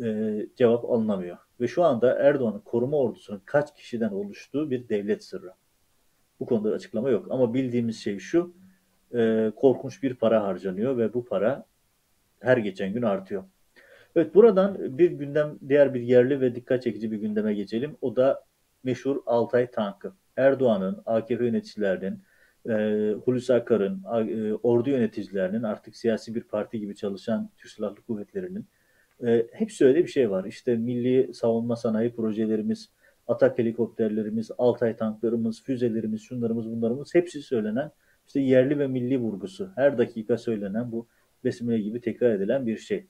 E, 0.03 0.47
cevap 0.55 0.85
alınamıyor. 0.85 1.37
Ve 1.61 1.67
şu 1.67 1.83
anda 1.83 2.19
Erdoğan'ın 2.19 2.59
koruma 2.59 2.97
ordusunun 2.97 3.41
kaç 3.45 3.75
kişiden 3.75 4.09
oluştuğu 4.09 4.71
bir 4.71 4.89
devlet 4.89 5.23
sırrı. 5.23 5.53
Bu 6.39 6.45
konuda 6.45 6.69
açıklama 6.69 7.09
yok. 7.09 7.27
Ama 7.29 7.53
bildiğimiz 7.53 8.03
şey 8.03 8.19
şu, 8.19 8.53
e, 9.13 9.51
korkunç 9.55 10.03
bir 10.03 10.15
para 10.15 10.43
harcanıyor 10.43 10.97
ve 10.97 11.13
bu 11.13 11.25
para 11.25 11.65
her 12.39 12.57
geçen 12.57 12.93
gün 12.93 13.01
artıyor. 13.01 13.43
Evet 14.15 14.35
buradan 14.35 14.97
bir 14.97 15.11
gündem, 15.11 15.59
diğer 15.69 15.93
bir 15.93 16.01
yerli 16.01 16.41
ve 16.41 16.55
dikkat 16.55 16.83
çekici 16.83 17.11
bir 17.11 17.17
gündeme 17.17 17.53
geçelim. 17.53 17.97
O 18.01 18.15
da 18.15 18.45
meşhur 18.83 19.17
Altay 19.25 19.71
tankı. 19.71 20.13
Erdoğan'ın, 20.37 21.01
AKP 21.05 21.45
yöneticilerinin, 21.45 22.23
e, 22.69 22.73
Hulusi 23.25 23.53
Akar'ın, 23.53 24.03
e, 24.03 24.53
ordu 24.53 24.89
yöneticilerinin 24.89 25.63
artık 25.63 25.95
siyasi 25.95 26.35
bir 26.35 26.43
parti 26.43 26.79
gibi 26.79 26.95
çalışan 26.95 27.49
Türk 27.57 27.71
Silahlı 27.71 28.01
Kuvvetleri'nin 28.01 28.67
e, 29.25 29.47
hepsi 29.51 29.85
öyle 29.85 30.03
bir 30.03 30.09
şey 30.09 30.31
var. 30.31 30.45
İşte 30.45 30.75
milli 30.75 31.33
savunma 31.33 31.75
sanayi 31.75 32.15
projelerimiz, 32.15 32.89
atak 33.27 33.59
helikopterlerimiz, 33.59 34.51
Altay 34.57 34.95
tanklarımız, 34.95 35.63
füzelerimiz, 35.63 36.21
şunlarımız, 36.21 36.71
bunlarımız 36.71 37.15
hepsi 37.15 37.41
söylenen 37.41 37.91
işte 38.27 38.39
yerli 38.39 38.79
ve 38.79 38.87
milli 38.87 39.17
vurgusu. 39.17 39.71
Her 39.75 39.97
dakika 39.97 40.37
söylenen 40.37 40.91
bu 40.91 41.07
besmele 41.43 41.79
gibi 41.79 42.01
tekrar 42.01 42.35
edilen 42.35 42.67
bir 42.67 42.77
şey. 42.77 43.07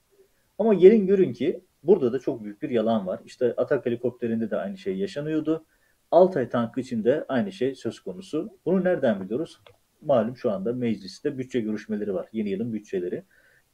Ama 0.63 0.73
gelin 0.73 1.08
görün 1.08 1.34
ki 1.34 1.62
burada 1.84 2.13
da 2.13 2.19
çok 2.19 2.43
büyük 2.43 2.62
bir 2.62 2.69
yalan 2.69 3.08
var. 3.08 3.19
İşte 3.26 3.54
atak 3.58 3.86
helikopterinde 3.86 4.52
de 4.52 4.58
aynı 4.58 4.78
şey 4.78 4.97
yaşanıyordu. 4.97 5.65
Altay 6.12 6.49
tankı 6.49 6.82
için 6.82 7.04
de 7.04 7.26
aynı 7.28 7.52
şey 7.52 7.76
söz 7.76 7.99
konusu. 7.99 8.49
Bunu 8.65 8.84
nereden 8.84 9.21
biliyoruz? 9.21 9.62
Malum 10.02 10.38
şu 10.38 10.52
anda 10.52 10.73
mecliste 10.73 11.38
bütçe 11.38 11.60
görüşmeleri 11.60 12.13
var. 12.13 12.28
Yeni 12.32 12.49
yılın 12.49 12.73
bütçeleri. 12.73 13.23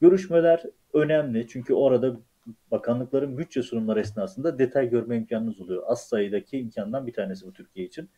Görüşmeler 0.01 0.63
önemli 0.93 1.47
çünkü 1.47 1.73
orada 1.73 2.17
bakanlıkların 2.71 3.37
bütçe 3.37 3.63
sunumları 3.63 3.99
esnasında 3.99 4.59
detay 4.59 4.89
görme 4.89 5.17
imkanınız 5.17 5.61
oluyor. 5.61 5.83
Az 5.85 6.01
sayıdaki 6.01 6.59
imkandan 6.59 7.07
bir 7.07 7.13
tanesi 7.13 7.47
bu 7.47 7.53
Türkiye 7.53 7.85
için. 7.85 8.09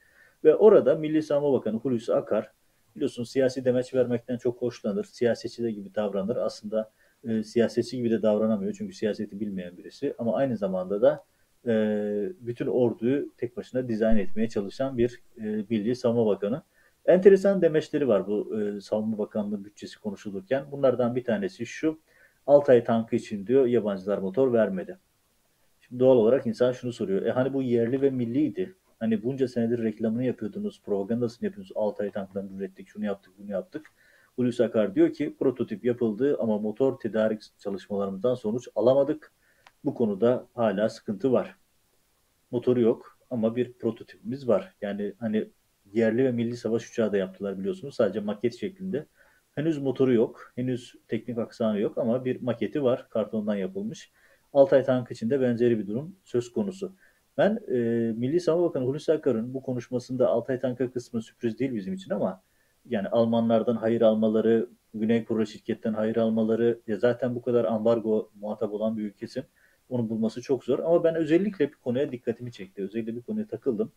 Ve 0.44 0.56
orada 0.56 0.96
Milli 0.96 1.24
Savunma 1.24 1.54
Bakanı 1.54 1.78
Hulusi 1.78 2.14
Akar 2.14 2.52
biliyorsunuz 2.96 3.32
siyasi 3.32 3.66
demeç 3.66 3.94
vermekten 3.94 4.38
çok 4.38 4.62
hoşlanır. 4.62 5.04
Siyasetçi 5.04 5.64
de 5.64 5.72
gibi 5.72 5.96
davranır. 5.96 6.36
Aslında 6.36 6.92
e, 7.24 7.44
siyasetçi 7.44 7.98
gibi 7.98 8.12
de 8.12 8.22
davranamıyor 8.22 8.74
çünkü 8.74 8.94
siyaseti 8.94 9.40
bilmeyen 9.40 9.78
birisi. 9.78 10.16
Ama 10.18 10.36
aynı 10.36 10.58
zamanda 10.58 11.02
da 11.02 11.24
e, 11.68 11.74
bütün 12.40 12.68
orduyu 12.68 13.32
tek 13.38 13.58
başına 13.58 13.88
dizayn 13.88 14.18
etmeye 14.18 14.50
çalışan 14.50 14.98
bir 14.98 15.22
e, 15.38 15.42
Milli 15.70 15.96
Savunma 15.96 16.26
Bakanı. 16.26 16.64
Enteresan 17.06 17.62
demeçleri 17.62 18.08
var 18.08 18.28
bu 18.28 18.62
e, 18.62 18.82
Savunma 18.82 19.18
Bakanlığı 19.18 19.66
bütçesi 19.66 20.00
konuşulurken. 20.00 20.66
Bunlardan 20.72 21.16
bir 21.16 21.24
tanesi 21.24 21.66
şu. 21.66 22.00
Altay 22.48 22.84
tankı 22.84 23.16
için 23.16 23.48
diyor 23.48 23.66
yabancılar 23.66 24.18
motor 24.18 24.54
vermedi. 24.54 24.98
Şimdi 25.80 26.00
doğal 26.00 26.18
olarak 26.18 26.48
insan 26.48 26.72
şunu 26.72 26.94
soruyor. 26.94 27.22
E 27.22 27.32
hani 27.32 27.54
bu 27.54 27.62
yerli 27.62 28.02
ve 28.02 28.10
milliydi. 28.10 28.76
Hani 29.00 29.24
bunca 29.24 29.48
senedir 29.48 29.84
reklamını 29.84 30.24
yapıyordunuz, 30.24 30.82
propagandasını 30.86 31.46
yapıyorsunuz. 31.46 31.78
Altay 31.78 32.12
tanklarını 32.12 32.58
ürettik, 32.58 32.88
şunu 32.88 33.06
yaptık, 33.06 33.34
bunu 33.38 33.52
yaptık. 33.52 33.86
Hulusi 34.36 34.64
Akar 34.64 34.96
diyor 34.96 35.14
ki 35.14 35.36
prototip 35.40 35.86
yapıldı 35.86 36.38
ama 36.40 36.58
motor 36.58 37.00
tedarik 37.00 37.42
çalışmalarımızdan 37.60 38.36
sonuç 38.36 38.68
alamadık. 38.76 39.34
Bu 39.86 39.94
konuda 39.94 40.48
hala 40.54 40.90
sıkıntı 40.90 41.32
var. 41.32 41.56
Motoru 42.52 42.82
yok 42.82 43.18
ama 43.30 43.56
bir 43.56 43.74
prototipimiz 43.74 44.48
var. 44.48 44.76
Yani 44.82 45.14
hani 45.20 45.50
yerli 45.94 46.26
ve 46.26 46.32
milli 46.32 46.58
savaş 46.58 46.90
uçağı 46.90 47.12
da 47.12 47.18
yaptılar 47.18 47.60
biliyorsunuz. 47.60 47.96
Sadece 47.96 48.20
maket 48.20 48.60
şeklinde. 48.60 49.06
Henüz 49.52 49.78
motoru 49.78 50.14
yok. 50.14 50.52
Henüz 50.56 50.96
teknik 51.08 51.38
aksanı 51.38 51.80
yok 51.80 51.98
ama 51.98 52.26
bir 52.26 52.42
maketi 52.42 52.84
var. 52.84 53.10
Kartondan 53.10 53.56
yapılmış. 53.56 54.12
Altay 54.54 54.84
tank 54.84 55.12
için 55.12 55.30
de 55.30 55.42
benzeri 55.42 55.80
bir 55.80 55.88
durum 55.88 56.16
söz 56.24 56.52
konusu. 56.52 56.96
Ben 57.38 57.60
e, 57.68 57.78
Milli 58.18 58.40
Savunma 58.40 58.68
Bakanı 58.70 58.86
Hulusi 58.86 59.14
Akar'ın 59.14 59.54
bu 59.54 59.62
konuşmasında 59.62 60.28
Altay 60.28 60.60
tanka 60.60 60.92
kısmı 60.92 61.22
sürpriz 61.22 61.60
değil 61.60 61.74
bizim 61.74 61.94
için 61.94 62.14
ama 62.14 62.42
yani 62.90 63.08
Almanlardan 63.08 63.76
hayır 63.76 64.02
almaları, 64.02 64.70
Güney 64.94 65.26
Kore 65.26 65.46
şirketten 65.46 65.94
hayır 65.94 66.16
almaları 66.16 66.80
ya 66.88 66.98
zaten 66.98 67.36
bu 67.36 67.42
kadar 67.42 67.66
ambargo 67.66 68.32
muhatap 68.42 68.74
olan 68.74 68.98
bir 68.98 69.04
ülkesin. 69.04 69.44
Onu 69.90 70.10
bulması 70.10 70.42
çok 70.42 70.64
zor 70.64 70.80
ama 70.80 71.04
ben 71.04 71.16
özellikle 71.16 71.68
bir 71.70 71.76
konuya 71.76 72.12
dikkatimi 72.12 72.52
çekti. 72.52 72.82
Özellikle 72.82 73.16
bir 73.16 73.22
konuya 73.22 73.48
takıldım. 73.48 73.92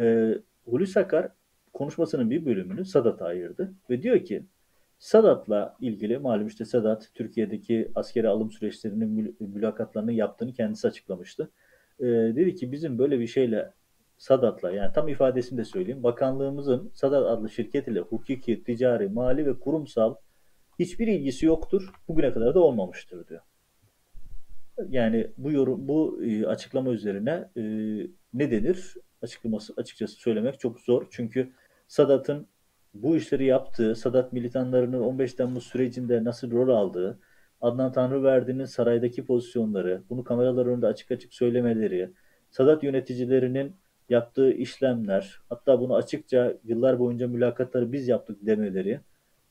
E, 0.00 0.34
Hulusi 0.64 1.00
Akar 1.00 1.28
konuşmasının 1.72 2.30
bir 2.30 2.46
bölümünü 2.46 2.84
Sadat'a 2.84 3.24
ayırdı 3.24 3.72
ve 3.90 4.02
diyor 4.02 4.24
ki 4.24 4.42
Sadat'la 4.98 5.76
ilgili 5.80 6.18
malum 6.18 6.46
işte 6.46 6.64
Sadat 6.64 7.10
Türkiye'deki 7.14 7.90
askeri 7.94 8.28
alım 8.28 8.50
süreçlerinin 8.50 9.08
mül 9.08 9.32
mülakatlarını 9.40 10.12
yaptığını 10.12 10.52
kendisi 10.52 10.88
açıklamıştı. 10.88 11.50
Ee, 12.00 12.04
dedi 12.06 12.54
ki 12.54 12.72
bizim 12.72 12.98
böyle 12.98 13.20
bir 13.20 13.26
şeyle 13.26 13.72
Sadat'la 14.18 14.70
yani 14.70 14.92
tam 14.92 15.08
ifadesini 15.08 15.58
de 15.58 15.64
söyleyeyim. 15.64 16.02
Bakanlığımızın 16.02 16.90
Sadat 16.94 17.26
adlı 17.26 17.50
şirket 17.50 17.88
ile 17.88 18.00
hukuki, 18.00 18.64
ticari, 18.64 19.08
mali 19.08 19.46
ve 19.46 19.60
kurumsal 19.60 20.14
hiçbir 20.78 21.06
ilgisi 21.06 21.46
yoktur. 21.46 21.92
Bugüne 22.08 22.32
kadar 22.32 22.54
da 22.54 22.60
olmamıştır 22.60 23.28
diyor. 23.28 23.40
Yani 24.88 25.30
bu 25.38 25.52
yorum, 25.52 25.88
bu 25.88 26.24
e, 26.24 26.46
açıklama 26.46 26.90
üzerine 26.90 27.48
e, 27.56 27.62
ne 28.34 28.50
denir? 28.50 28.94
Açıklaması 29.22 29.74
açıkçası 29.76 30.14
söylemek 30.14 30.60
çok 30.60 30.80
zor. 30.80 31.06
Çünkü 31.10 31.52
Sadat'ın 31.88 32.46
bu 32.94 33.16
işleri 33.16 33.44
yaptığı, 33.44 33.94
Sadat 33.94 34.32
militanlarının 34.32 35.00
15 35.00 35.34
Temmuz 35.34 35.64
sürecinde 35.64 36.24
nasıl 36.24 36.50
rol 36.50 36.68
aldığı, 36.68 37.18
Adnan 37.60 37.92
Tanrıverdi'nin 37.92 38.64
saraydaki 38.64 39.24
pozisyonları, 39.26 40.02
bunu 40.10 40.24
kameralar 40.24 40.66
önünde 40.66 40.86
açık 40.86 41.10
açık 41.10 41.34
söylemeleri, 41.34 42.10
Sadat 42.50 42.82
yöneticilerinin 42.82 43.76
yaptığı 44.10 44.52
işlemler, 44.52 45.40
hatta 45.48 45.80
bunu 45.80 45.94
açıkça 45.94 46.54
yıllar 46.64 46.98
boyunca 46.98 47.28
mülakatları 47.28 47.92
biz 47.92 48.08
yaptık 48.08 48.38
demeleri 48.46 49.00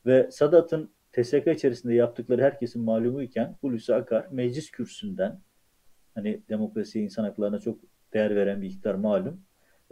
ve 0.06 0.32
Sadat'ın 0.32 0.90
TSK 1.12 1.48
içerisinde 1.48 1.94
yaptıkları 1.94 2.42
herkesin 2.42 2.82
malumu 2.82 3.22
iken 3.22 3.56
Hulusi 3.62 3.96
Akar 3.96 4.28
meclis 4.32 4.72
kürsüsünden 4.72 5.40
hani 6.16 6.42
demokrasiye, 6.50 7.04
insan 7.04 7.24
haklarına 7.24 7.60
çok 7.60 7.80
değer 8.14 8.36
veren 8.36 8.62
bir 8.62 8.68
iktidar 8.68 8.96
malum 8.96 9.42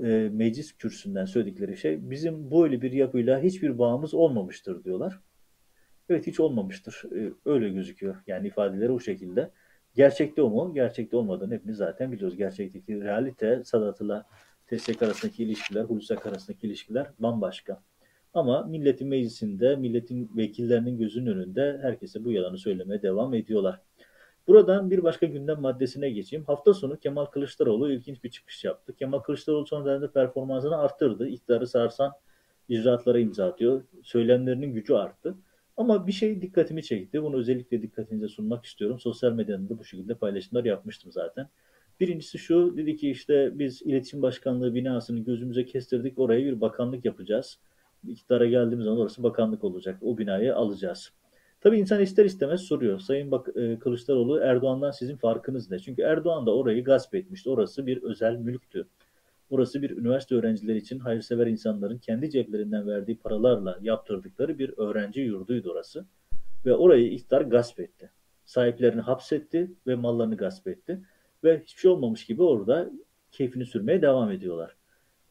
e, 0.04 0.30
meclis 0.34 0.78
kürsüsünden 0.78 1.26
söyledikleri 1.26 1.78
şey 1.78 2.10
bizim 2.10 2.52
böyle 2.52 2.82
bir 2.82 2.92
yapıyla 2.92 3.40
hiçbir 3.42 3.78
bağımız 3.78 4.14
olmamıştır 4.14 4.84
diyorlar. 4.84 5.20
Evet 6.10 6.28
hiç 6.28 6.40
olmamıştır. 6.40 7.04
E, 7.16 7.32
öyle 7.46 7.70
gözüküyor. 7.70 8.16
Yani 8.28 8.48
ifadeleri 8.48 8.92
o 8.92 9.00
şekilde. 9.00 9.52
Gerçekte 9.96 10.42
o 10.42 10.50
mu? 10.50 10.74
Gerçekte 10.74 11.18
olmadığını 11.18 11.54
hepimiz 11.54 11.78
zaten 11.78 12.12
biliyoruz. 12.12 12.38
Gerçekteki 12.38 13.02
realite 13.02 13.64
Sadat'la 13.64 14.26
TSK 14.68 15.04
arasındaki 15.04 15.44
ilişkiler, 15.44 15.84
Hulusi 15.84 16.16
arasındaki 16.16 16.68
ilişkiler 16.68 17.08
bambaşka. 17.20 17.84
Ama 18.34 18.64
milletin 18.64 19.08
meclisinde, 19.08 19.76
milletin 19.76 20.32
vekillerinin 20.38 20.98
gözünün 20.98 21.32
önünde 21.32 21.80
herkese 21.82 22.24
bu 22.24 22.32
yalanı 22.32 22.58
söylemeye 22.58 23.02
devam 23.02 23.34
ediyorlar. 23.34 23.82
Buradan 24.48 24.92
bir 24.92 25.04
başka 25.04 25.26
gündem 25.26 25.62
maddesine 25.62 26.10
geçeyim. 26.10 26.46
Hafta 26.46 26.74
sonu 26.74 27.00
Kemal 27.00 27.26
Kılıçdaroğlu 27.26 27.92
ilginç 27.92 28.24
bir 28.24 28.30
çıkış 28.30 28.64
yaptı. 28.64 28.96
Kemal 28.96 29.20
Kılıçdaroğlu 29.20 29.66
son 29.66 29.86
dönemde 29.86 30.12
performansını 30.12 30.78
arttırdı. 30.78 31.28
İktidarı 31.28 31.68
sarsan 31.68 32.14
icraatlara 32.70 33.20
imza 33.20 33.48
atıyor. 33.48 33.84
Söylemlerinin 34.04 34.74
gücü 34.74 34.94
arttı. 34.94 35.36
Ama 35.78 36.08
bir 36.08 36.12
şey 36.12 36.42
dikkatimi 36.42 36.84
çekti. 36.84 37.24
Bunu 37.24 37.36
özellikle 37.36 37.82
dikkatinize 37.82 38.28
sunmak 38.28 38.66
istiyorum. 38.66 39.00
Sosyal 39.00 39.32
medyada 39.32 39.70
da 39.70 39.80
bu 39.80 39.84
şekilde 39.84 40.16
paylaşımlar 40.16 40.66
yapmıştım 40.66 41.12
zaten. 41.12 41.50
Birincisi 42.00 42.38
şu, 42.38 42.78
dedi 42.78 42.96
ki 42.96 43.10
işte 43.10 43.52
biz 43.54 43.82
iletişim 43.82 44.22
başkanlığı 44.22 44.76
binasını 44.76 45.20
gözümüze 45.20 45.66
kestirdik, 45.66 46.20
oraya 46.20 46.46
bir 46.46 46.62
bakanlık 46.62 47.06
yapacağız. 47.06 47.60
İktidara 48.08 48.46
geldiğimiz 48.46 48.86
zaman 48.86 49.00
orası 49.00 49.24
bakanlık 49.24 49.64
olacak. 49.64 49.98
O 50.02 50.18
binayı 50.18 50.56
alacağız. 50.56 51.12
Tabii 51.62 51.80
insan 51.80 52.02
ister 52.02 52.26
istemez 52.26 52.62
soruyor. 52.62 53.00
Sayın 53.00 53.32
Bak 53.32 53.48
e, 53.56 53.80
Kılıçdaroğlu 53.80 54.40
Erdoğan'dan 54.40 54.92
sizin 54.92 55.18
farkınız 55.18 55.72
ne? 55.72 55.80
Çünkü 55.80 56.02
Erdoğan 56.02 56.46
da 56.46 56.56
orayı 56.56 56.84
gasp 56.84 57.16
etmişti. 57.16 57.50
Orası 57.50 57.86
bir 57.86 58.04
özel 58.04 58.36
mülktü. 58.36 58.88
Orası 59.50 59.82
bir 59.82 59.90
üniversite 59.90 60.36
öğrencileri 60.36 60.78
için 60.78 61.00
hayırsever 61.00 61.48
insanların 61.48 61.98
kendi 61.98 62.30
ceplerinden 62.30 62.88
verdiği 62.88 63.18
paralarla 63.18 63.80
yaptırdıkları 63.82 64.60
bir 64.60 64.74
öğrenci 64.78 65.22
yurduydu 65.22 65.72
orası. 65.72 66.06
Ve 66.66 66.74
orayı 66.74 67.12
iktidar 67.12 67.42
gasp 67.42 67.80
etti. 67.80 68.12
Sahiplerini 68.46 69.02
hapsetti 69.02 69.72
ve 69.88 69.96
mallarını 69.96 70.38
gasp 70.38 70.68
etti. 70.68 71.02
Ve 71.46 71.60
hiçbir 71.60 71.80
şey 71.80 71.92
olmamış 71.92 72.26
gibi 72.26 72.44
orada 72.44 72.92
keyfini 73.32 73.66
sürmeye 73.66 74.02
devam 74.02 74.32
ediyorlar. 74.32 74.76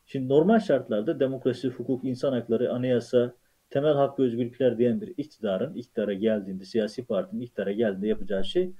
Şimdi 0.06 0.28
normal 0.28 0.60
şartlarda 0.60 1.20
demokrasi, 1.20 1.68
hukuk, 1.68 2.04
insan 2.04 2.32
hakları, 2.32 2.72
anayasa, 2.72 3.34
temel 3.70 3.92
hak 3.92 4.18
ve 4.18 4.22
özgürlükler 4.22 4.78
diyen 4.78 5.00
bir 5.00 5.14
iktidarın 5.16 5.74
iktidara 5.74 6.12
geldiğinde, 6.12 6.64
siyasi 6.64 7.06
partinin 7.06 7.40
iktidara 7.40 7.72
geldiğinde 7.72 8.08
yapacağı 8.08 8.44
şey 8.44 8.72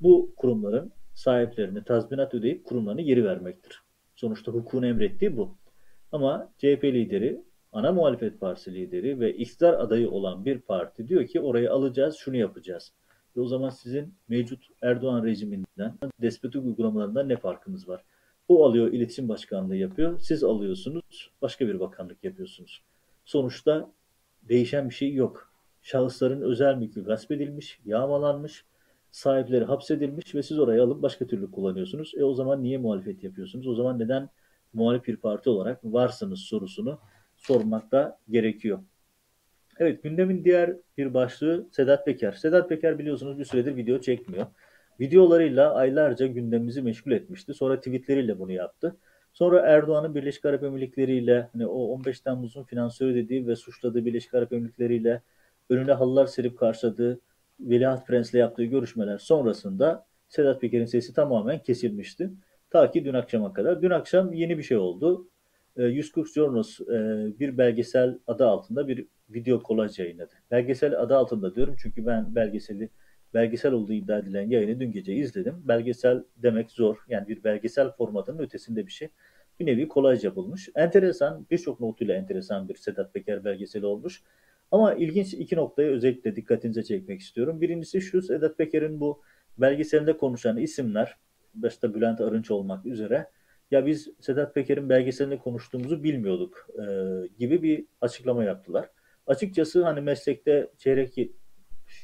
bu 0.00 0.34
kurumların 0.36 0.92
sahiplerine 1.14 1.84
tazminat 1.84 2.34
ödeyip 2.34 2.64
kurumlarını 2.64 3.02
geri 3.02 3.24
vermektir. 3.24 3.82
Sonuçta 4.14 4.52
hukukun 4.52 4.82
emrettiği 4.82 5.36
bu. 5.36 5.56
Ama 6.12 6.52
CHP 6.58 6.84
lideri, 6.84 7.42
ana 7.72 7.92
muhalefet 7.92 8.40
partisi 8.40 8.74
lideri 8.74 9.20
ve 9.20 9.36
iktidar 9.36 9.74
adayı 9.74 10.10
olan 10.10 10.44
bir 10.44 10.58
parti 10.58 11.08
diyor 11.08 11.26
ki 11.26 11.40
orayı 11.40 11.72
alacağız, 11.72 12.16
şunu 12.16 12.36
yapacağız. 12.36 12.92
Ve 13.36 13.40
o 13.40 13.46
zaman 13.46 13.70
sizin 13.70 14.14
mevcut 14.28 14.64
Erdoğan 14.82 15.24
rejiminden, 15.24 15.98
despotik 16.22 16.64
uygulamalarından 16.64 17.28
ne 17.28 17.36
farkınız 17.36 17.88
var? 17.88 18.04
O 18.48 18.64
alıyor 18.66 18.92
iletişim 18.92 19.28
başkanlığı 19.28 19.76
yapıyor, 19.76 20.18
siz 20.18 20.44
alıyorsunuz, 20.44 21.30
başka 21.42 21.66
bir 21.66 21.80
bakanlık 21.80 22.24
yapıyorsunuz. 22.24 22.82
Sonuçta 23.24 23.92
değişen 24.42 24.88
bir 24.88 24.94
şey 24.94 25.14
yok. 25.14 25.52
Şahısların 25.82 26.40
özel 26.40 26.76
mülkü 26.76 27.04
gasp 27.04 27.32
edilmiş, 27.32 27.80
yağmalanmış, 27.84 28.64
sahipleri 29.10 29.64
hapsedilmiş 29.64 30.34
ve 30.34 30.42
siz 30.42 30.58
orayı 30.58 30.82
alıp 30.82 31.02
başka 31.02 31.26
türlü 31.26 31.50
kullanıyorsunuz. 31.50 32.12
E 32.16 32.24
o 32.24 32.34
zaman 32.34 32.62
niye 32.62 32.78
muhalefet 32.78 33.24
yapıyorsunuz? 33.24 33.68
O 33.68 33.74
zaman 33.74 33.98
neden 33.98 34.28
muhalif 34.72 35.06
bir 35.06 35.16
parti 35.16 35.50
olarak 35.50 35.84
varsınız 35.84 36.40
sorusunu 36.40 36.98
sormakta 37.36 38.18
gerekiyor. 38.30 38.78
Evet 39.78 40.02
gündemin 40.02 40.44
diğer 40.44 40.76
bir 40.98 41.14
başlığı 41.14 41.68
Sedat 41.72 42.04
Peker. 42.04 42.32
Sedat 42.32 42.68
Peker 42.68 42.98
biliyorsunuz 42.98 43.38
bir 43.38 43.44
süredir 43.44 43.76
video 43.76 44.00
çekmiyor. 44.00 44.46
Videolarıyla 45.00 45.74
aylarca 45.74 46.26
gündemimizi 46.26 46.82
meşgul 46.82 47.12
etmişti. 47.12 47.54
Sonra 47.54 47.76
tweetleriyle 47.76 48.38
bunu 48.38 48.52
yaptı. 48.52 48.96
Sonra 49.32 49.60
Erdoğan'ın 49.60 50.14
Birleşik 50.14 50.44
Arap 50.44 50.62
Emirlikleri 50.62 51.16
ile 51.16 51.48
hani 51.52 51.66
o 51.66 51.78
15 51.78 52.20
Temmuz'un 52.20 52.62
finansörü 52.64 53.14
dediği 53.14 53.46
ve 53.46 53.56
suçladığı 53.56 54.04
Birleşik 54.04 54.34
Arap 54.34 54.52
Emirlikleri 54.52 54.96
ile 54.96 55.22
önüne 55.70 55.92
halılar 55.92 56.26
serip 56.26 56.58
karşıladığı 56.58 57.20
Veliaht 57.60 58.06
Prens'le 58.06 58.34
yaptığı 58.34 58.64
görüşmeler 58.64 59.18
sonrasında 59.18 60.06
Sedat 60.28 60.60
Peker'in 60.60 60.84
sesi 60.84 61.14
tamamen 61.14 61.58
kesilmişti. 61.58 62.30
Ta 62.70 62.90
ki 62.90 63.04
dün 63.04 63.14
akşama 63.14 63.52
kadar. 63.52 63.82
Dün 63.82 63.90
akşam 63.90 64.32
yeni 64.32 64.58
bir 64.58 64.62
şey 64.62 64.76
oldu. 64.76 65.28
140 65.76 66.28
ee, 66.28 66.32
Journals 66.32 66.80
e, 66.80 66.84
bir 67.40 67.58
belgesel 67.58 68.18
adı 68.26 68.46
altında 68.46 68.88
bir 68.88 69.06
video 69.30 69.62
kolaj 69.62 69.98
yayınladı. 69.98 70.32
Belgesel 70.50 71.00
adı 71.00 71.16
altında 71.16 71.54
diyorum 71.54 71.74
çünkü 71.78 72.06
ben 72.06 72.34
belgeseli 72.34 72.88
belgesel 73.34 73.72
olduğu 73.72 73.92
iddia 73.92 74.18
edilen 74.18 74.50
yayını 74.50 74.80
dün 74.80 74.92
gece 74.92 75.14
izledim. 75.14 75.62
Belgesel 75.64 76.24
demek 76.36 76.70
zor. 76.70 76.96
Yani 77.08 77.28
bir 77.28 77.44
belgesel 77.44 77.90
formatının 77.90 78.38
ötesinde 78.38 78.86
bir 78.86 78.92
şey. 78.92 79.08
Bir 79.60 79.66
nevi 79.66 79.88
kolaj 79.88 80.24
yapılmış. 80.24 80.68
Enteresan, 80.74 81.46
birçok 81.50 81.80
notuyla 81.80 82.14
enteresan 82.14 82.68
bir 82.68 82.74
Sedat 82.74 83.14
Peker 83.14 83.44
belgeseli 83.44 83.86
olmuş. 83.86 84.22
Ama 84.70 84.94
ilginç 84.94 85.34
iki 85.34 85.56
noktayı 85.56 85.90
özellikle 85.90 86.36
dikkatinize 86.36 86.82
çekmek 86.82 87.20
istiyorum. 87.20 87.60
Birincisi 87.60 88.00
şu 88.00 88.22
Sedat 88.22 88.58
Peker'in 88.58 89.00
bu 89.00 89.22
belgeselinde 89.58 90.16
konuşan 90.16 90.56
isimler, 90.56 91.16
başta 91.54 91.94
Bülent 91.94 92.20
Arınç 92.20 92.50
olmak 92.50 92.86
üzere, 92.86 93.26
ya 93.72 93.86
biz 93.86 94.08
Sedat 94.20 94.54
Peker'in 94.54 94.88
belgeselinde 94.88 95.38
konuştuğumuzu 95.38 96.04
bilmiyorduk 96.04 96.66
e, 96.78 96.84
gibi 97.38 97.62
bir 97.62 97.84
açıklama 98.00 98.44
yaptılar. 98.44 98.90
Açıkçası 99.26 99.84
hani 99.84 100.00
meslekte 100.00 100.70
çeyrek 100.78 101.18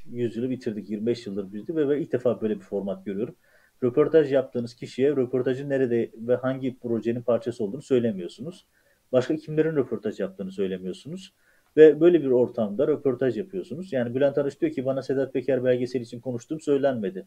yüzyılı 0.07 0.51
bitirdik, 0.51 0.91
25 0.91 1.27
yıldır 1.27 1.53
bizdi 1.53 1.77
ve, 1.77 1.89
ve 1.89 2.01
ilk 2.01 2.13
defa 2.13 2.41
böyle 2.41 2.57
bir 2.57 2.65
format 2.65 3.07
görüyorum. 3.07 3.37
Röportaj 3.83 4.33
yaptığınız 4.33 4.75
kişiye 4.75 5.11
röportajın 5.11 5.69
nerede 5.69 6.11
ve 6.15 6.35
hangi 6.35 6.79
projenin 6.79 7.23
parçası 7.23 7.65
olduğunu 7.65 7.83
söylemiyorsunuz. 7.83 8.67
Başka 9.13 9.37
kimlerin 9.37 9.77
röportaj 9.77 10.21
yaptığını 10.21 10.53
söylemiyorsunuz. 10.53 11.35
Ve 11.77 12.01
böyle 12.01 12.23
bir 12.23 12.31
ortamda 12.31 12.89
röportaj 12.89 13.37
yapıyorsunuz. 13.37 13.93
Yani 13.93 14.15
Bülent 14.15 14.39
Arış 14.39 14.61
diyor 14.61 14.73
ki 14.73 14.85
bana 14.85 15.03
Sedat 15.03 15.33
Peker 15.33 15.65
belgeseli 15.65 16.03
için 16.03 16.21
konuştuğum 16.21 16.61
söylenmedi. 16.61 17.27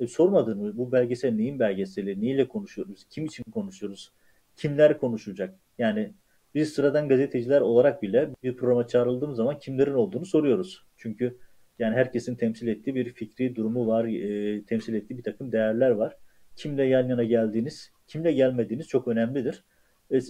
E, 0.00 0.06
sormadın 0.06 0.58
mı 0.58 0.76
bu 0.76 0.92
belgesel 0.92 1.32
neyin 1.34 1.58
belgeseli, 1.58 2.20
neyle 2.22 2.48
konuşuyoruz, 2.48 3.06
kim 3.10 3.24
için 3.24 3.44
konuşuyoruz, 3.44 4.12
kimler 4.56 4.98
konuşacak? 4.98 5.54
Yani 5.78 6.12
biz 6.54 6.72
sıradan 6.72 7.08
gazeteciler 7.08 7.60
olarak 7.60 8.02
bile 8.02 8.30
bir 8.42 8.56
programa 8.56 8.86
çağrıldığımız 8.86 9.36
zaman 9.36 9.58
kimlerin 9.58 9.94
olduğunu 9.94 10.26
soruyoruz. 10.26 10.84
Çünkü 10.96 11.38
yani 11.78 11.94
herkesin 11.94 12.34
temsil 12.34 12.68
ettiği 12.68 12.94
bir 12.94 13.12
fikri 13.12 13.56
durumu 13.56 13.86
var, 13.86 14.04
e, 14.04 14.64
temsil 14.64 14.94
ettiği 14.94 15.18
bir 15.18 15.22
takım 15.22 15.52
değerler 15.52 15.90
var. 15.90 16.16
Kimle 16.56 16.84
yan 16.84 17.08
yana 17.08 17.24
geldiğiniz, 17.24 17.92
kimle 18.06 18.32
gelmediğiniz 18.32 18.88
çok 18.88 19.08
önemlidir. 19.08 19.64
E, 20.10 20.20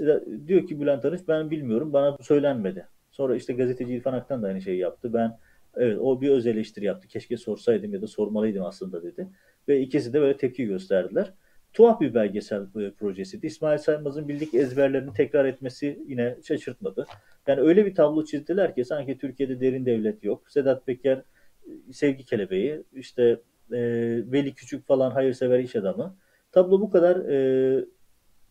diyor 0.47 0.67
ki 0.67 0.81
Bülent 0.81 1.05
Arınç 1.05 1.21
ben 1.29 1.51
bilmiyorum, 1.51 1.93
bana 1.93 2.19
bu 2.19 2.23
söylenmedi. 2.23 2.87
Sonra 3.11 3.37
işte 3.37 3.53
gazeteci 3.53 3.95
İrfan 3.95 4.13
Aktan 4.13 4.43
da 4.43 4.47
aynı 4.47 4.63
şeyi 4.63 4.79
yaptı. 4.79 5.13
Ben 5.13 5.39
evet 5.77 5.99
o 6.01 6.21
bir 6.21 6.31
öz 6.31 6.47
eleştiri 6.47 6.85
yaptı. 6.85 7.09
Keşke 7.09 7.37
sorsaydım 7.37 7.95
ya 7.95 8.03
da 8.03 8.07
sormalıydım 8.07 8.65
aslında 8.65 9.03
dedi. 9.03 9.29
Ve 9.71 9.81
ikisi 9.81 10.13
de 10.13 10.21
böyle 10.21 10.37
tepki 10.37 10.67
gösterdiler. 10.67 11.33
Tuhaf 11.73 12.01
bir 12.01 12.15
belgesel 12.15 12.63
e, 12.63 12.91
projesiydi. 12.91 13.47
İsmail 13.47 13.79
Saymaz'ın 13.79 14.29
bildik 14.29 14.55
ezberlerini 14.55 15.13
tekrar 15.13 15.45
etmesi 15.45 16.03
yine 16.09 16.37
şaşırtmadı. 16.45 17.07
Yani 17.47 17.61
öyle 17.61 17.87
bir 17.87 17.95
tablo 17.95 18.25
çizdiler 18.25 18.75
ki 18.75 18.85
sanki 18.85 19.19
Türkiye'de 19.19 19.61
derin 19.61 19.87
devlet 19.87 20.25
yok. 20.25 20.51
Sedat 20.51 20.87
Peker 20.87 21.17
e, 21.17 21.93
sevgi 21.93 22.25
kelebeği, 22.25 22.83
işte 22.93 23.23
e, 23.73 23.79
Veli 24.33 24.55
Küçük 24.55 24.87
falan 24.87 25.11
hayırsever 25.11 25.59
iş 25.59 25.77
adamı. 25.77 26.17
Tablo 26.53 26.81
bu 26.81 26.91
kadar 26.91 27.17
e, 27.17 27.85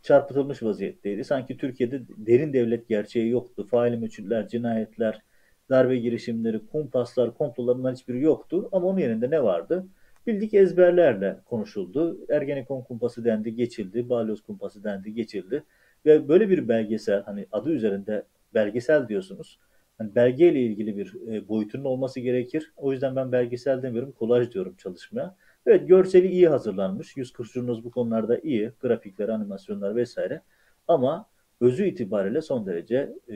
çarpıtılmış 0.01 0.63
vaziyetteydi. 0.63 1.23
Sanki 1.23 1.57
Türkiye'de 1.57 2.01
derin 2.17 2.53
devlet 2.53 2.87
gerçeği 2.87 3.29
yoktu. 3.29 3.67
Faili 3.71 3.97
meçhuller, 3.97 4.47
cinayetler, 4.47 5.21
darbe 5.69 5.97
girişimleri, 5.97 6.67
kumpaslar, 6.67 7.33
komplolarından 7.33 7.93
hiçbiri 7.93 8.21
yoktu. 8.21 8.69
Ama 8.71 8.87
onun 8.87 8.99
yerinde 8.99 9.29
ne 9.29 9.43
vardı? 9.43 9.85
Bildik 10.27 10.53
ezberlerle 10.53 11.39
konuşuldu. 11.45 12.25
Ergenekon 12.29 12.81
kumpası 12.81 13.25
dendi, 13.25 13.55
geçildi. 13.55 14.09
Balyoz 14.09 14.41
kumpası 14.41 14.83
dendi, 14.83 15.13
geçildi. 15.13 15.63
Ve 16.05 16.27
böyle 16.27 16.49
bir 16.49 16.67
belgesel, 16.67 17.23
hani 17.23 17.45
adı 17.51 17.69
üzerinde 17.69 18.25
belgesel 18.53 19.07
diyorsunuz. 19.07 19.59
Hani 19.97 20.15
belgeyle 20.15 20.61
ilgili 20.61 20.97
bir 20.97 21.33
e, 21.33 21.47
boyutunun 21.47 21.83
olması 21.83 22.19
gerekir. 22.19 22.73
O 22.77 22.91
yüzden 22.91 23.15
ben 23.15 23.31
belgesel 23.31 23.81
demiyorum, 23.81 24.11
kolaj 24.11 24.51
diyorum 24.51 24.75
çalışmaya. 24.75 25.35
Evet, 25.65 25.87
görseli 25.87 26.27
iyi 26.27 26.49
hazırlanmış. 26.49 27.17
Yüz 27.17 27.33
kurşununuz 27.33 27.83
bu 27.83 27.91
konularda 27.91 28.39
iyi. 28.39 28.71
Grafikler, 28.79 29.29
animasyonlar 29.29 29.95
vesaire. 29.95 30.41
Ama 30.87 31.29
özü 31.61 31.85
itibariyle 31.85 32.41
son 32.41 32.65
derece 32.65 33.13
e, 33.31 33.35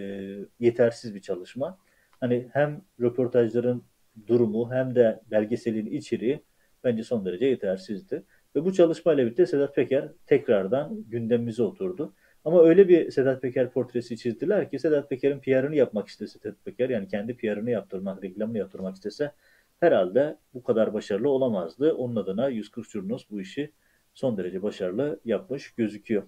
yetersiz 0.60 1.16
bir 1.16 1.22
çalışma. 1.22 1.78
Hani 2.20 2.50
hem 2.54 2.82
röportajların 3.02 3.84
durumu 4.28 4.72
hem 4.72 4.96
de 4.96 5.22
belgeselin 5.32 5.86
içeriği 5.86 6.44
bence 6.84 7.04
son 7.04 7.26
derece 7.26 7.46
yetersizdi. 7.46 8.24
Ve 8.56 8.66
bu 8.66 8.74
çalışmayla 8.74 9.26
birlikte 9.26 9.46
Sedat 9.46 9.76
Peker 9.76 10.10
tekrardan 10.26 11.04
gündemimize 11.10 11.64
oturdu. 11.64 12.14
Ama 12.46 12.64
öyle 12.64 12.88
bir 12.88 13.12
Sedat 13.12 13.42
Peker 13.42 13.70
portresi 13.70 14.18
çizdiler 14.18 14.70
ki 14.70 14.80
Sedat 14.80 15.10
Peker'in 15.10 15.40
PR'ını 15.40 15.76
yapmak 15.76 16.08
istese 16.08 16.40
Sedat 16.40 16.66
Peker 16.66 16.90
yani 16.90 17.08
kendi 17.08 17.38
PR'ını 17.38 17.72
yaptırmak, 17.72 18.24
reklamını 18.24 18.58
yaptırmak 18.58 18.96
istese 18.96 19.32
herhalde 19.80 20.38
bu 20.54 20.64
kadar 20.64 20.94
başarılı 20.94 21.30
olamazdı. 21.30 21.94
Onun 21.94 22.16
adına 22.16 22.50
140 22.50 22.90
Jurnos 22.90 23.26
bu 23.30 23.42
işi 23.42 23.72
son 24.14 24.38
derece 24.38 24.64
başarılı 24.64 25.20
yapmış 25.26 25.72
gözüküyor. 25.72 26.24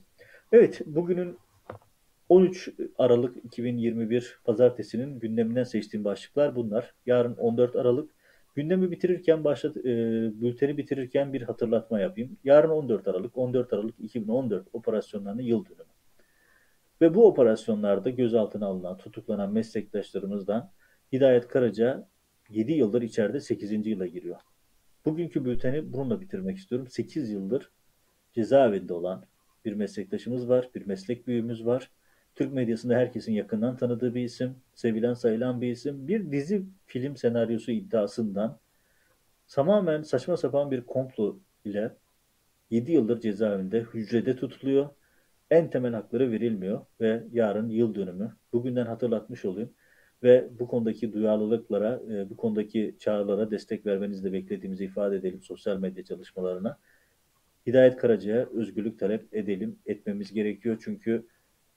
Evet, 0.52 0.82
bugünün 0.86 1.38
13 2.30 2.70
Aralık 2.98 3.46
2021 3.46 4.40
Pazartesi'nin 4.44 5.20
gündeminden 5.20 5.64
seçtiğim 5.64 6.04
başlıklar 6.04 6.56
bunlar. 6.56 6.94
Yarın 7.06 7.36
14 7.36 7.76
Aralık 7.76 8.12
gündemi 8.56 8.92
bitirirken 8.92 9.44
başladı, 9.44 9.80
e, 9.80 9.94
bülteni 10.42 10.78
bitirirken 10.78 11.34
bir 11.34 11.42
hatırlatma 11.42 12.00
yapayım. 12.00 12.38
Yarın 12.44 12.70
14 12.70 13.08
Aralık, 13.08 13.38
14 13.38 13.74
Aralık 13.74 14.00
2014 14.00 14.68
operasyonlarının 14.74 15.42
yıl 15.42 15.66
dönümü. 15.66 15.96
Ve 17.02 17.14
bu 17.16 17.28
operasyonlarda 17.28 18.10
gözaltına 18.10 18.66
alınan, 18.66 18.98
tutuklanan 18.98 19.54
meslektaşlarımızdan 19.54 20.72
Hidayet 21.14 21.48
Karaca 21.48 22.08
7 22.50 22.74
yıldır 22.74 23.02
içeride 23.02 23.40
8. 23.40 23.88
yıla 23.88 24.08
giriyor. 24.08 24.40
Bugünkü 25.06 25.46
bülteni 25.46 25.94
bununla 25.94 26.22
bitirmek 26.22 26.58
istiyorum. 26.58 26.88
8 26.88 27.30
yıldır 27.30 27.72
cezaevinde 28.34 28.94
olan 28.94 29.26
bir 29.66 29.74
meslektaşımız 29.74 30.50
var, 30.50 30.70
bir 30.76 30.86
meslek 30.86 31.28
büyüğümüz 31.28 31.66
var. 31.66 31.92
Türk 32.36 32.54
medyasında 32.54 32.96
herkesin 32.96 33.34
yakından 33.34 33.78
tanıdığı 33.78 34.16
bir 34.16 34.24
isim, 34.24 34.56
sevilen 34.74 35.14
sayılan 35.14 35.62
bir 35.62 35.72
isim. 35.72 36.08
Bir 36.08 36.32
dizi 36.32 36.66
film 36.86 37.18
senaryosu 37.18 37.72
iddiasından 37.72 38.60
tamamen 39.48 40.02
saçma 40.02 40.38
sapan 40.38 40.72
bir 40.72 40.82
komplo 40.82 41.40
ile 41.66 41.96
7 42.70 42.92
yıldır 42.92 43.20
cezaevinde 43.20 43.82
hücrede 43.82 44.36
tutuluyor. 44.36 44.90
En 45.52 45.70
temel 45.70 45.94
hakları 45.94 46.32
verilmiyor 46.32 46.86
ve 47.02 47.24
yarın 47.32 47.70
yıl 47.70 47.96
dönümü. 47.96 48.36
Bugünden 48.54 48.86
hatırlatmış 48.86 49.46
olayım 49.46 49.74
ve 50.24 50.50
bu 50.60 50.68
konudaki 50.68 51.14
duyarlılıklara, 51.14 52.02
e, 52.12 52.30
bu 52.30 52.38
konudaki 52.38 52.96
çağrılara 53.00 53.52
destek 53.52 53.86
vermenizi 53.86 54.24
de 54.24 54.34
beklediğimizi 54.34 54.86
ifade 54.86 55.16
edelim 55.16 55.42
sosyal 55.42 55.78
medya 55.78 56.04
çalışmalarına. 56.04 56.80
Hidayet 57.68 57.98
Karaca'ya 57.98 58.46
özgürlük 58.46 59.00
talep 59.00 59.34
edelim, 59.34 59.80
etmemiz 59.86 60.34
gerekiyor. 60.34 60.78
Çünkü 60.86 61.26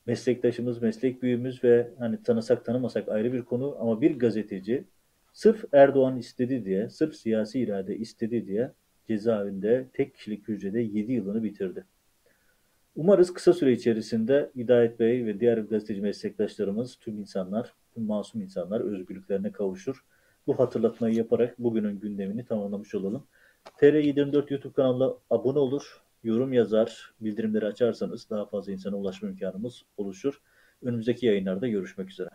meslektaşımız, 0.09 0.83
meslek 0.83 1.23
büyüğümüz 1.23 1.65
ve 1.65 1.91
hani 1.99 2.23
tanısak 2.23 2.65
tanımasak 2.65 3.09
ayrı 3.09 3.33
bir 3.33 3.43
konu 3.43 3.77
ama 3.81 4.01
bir 4.01 4.19
gazeteci 4.19 4.85
sırf 5.33 5.65
Erdoğan 5.73 6.19
istedi 6.19 6.65
diye, 6.65 6.91
sırf 6.91 7.15
siyasi 7.15 7.61
irade 7.61 7.97
istedi 7.97 8.47
diye 8.47 8.73
cezaevinde 9.09 9.87
tek 9.93 10.15
kişilik 10.15 10.49
hücrede 10.49 10.81
7 10.81 11.13
yılını 11.13 11.43
bitirdi. 11.43 11.85
Umarız 12.97 13.35
kısa 13.35 13.53
süre 13.53 13.73
içerisinde 13.73 14.51
Hidayet 14.57 15.01
Bey 15.01 15.27
ve 15.27 15.41
diğer 15.41 15.59
gazeteci 15.59 16.01
meslektaşlarımız, 16.01 16.97
tüm 16.97 17.19
insanlar, 17.19 17.73
tüm 17.95 18.05
masum 18.05 18.43
insanlar 18.43 18.81
özgürlüklerine 18.81 19.53
kavuşur. 19.53 20.05
Bu 20.47 20.59
hatırlatmayı 20.59 21.15
yaparak 21.15 21.59
bugünün 21.59 22.01
gündemini 22.01 22.45
tamamlamış 22.45 22.95
olalım. 22.95 23.27
TR24 23.81 24.53
YouTube 24.53 24.73
kanalına 24.73 25.15
abone 25.31 25.59
olur, 25.59 26.01
yorum 26.23 26.53
yazar, 26.53 27.15
bildirimleri 27.21 27.67
açarsanız 27.67 28.31
daha 28.31 28.47
fazla 28.47 28.73
insana 28.73 28.97
ulaşma 28.97 29.29
imkanımız 29.29 29.83
oluşur. 29.97 30.41
Önümüzdeki 30.83 31.27
yayınlarda 31.27 31.69
görüşmek 31.69 32.11
üzere. 32.11 32.31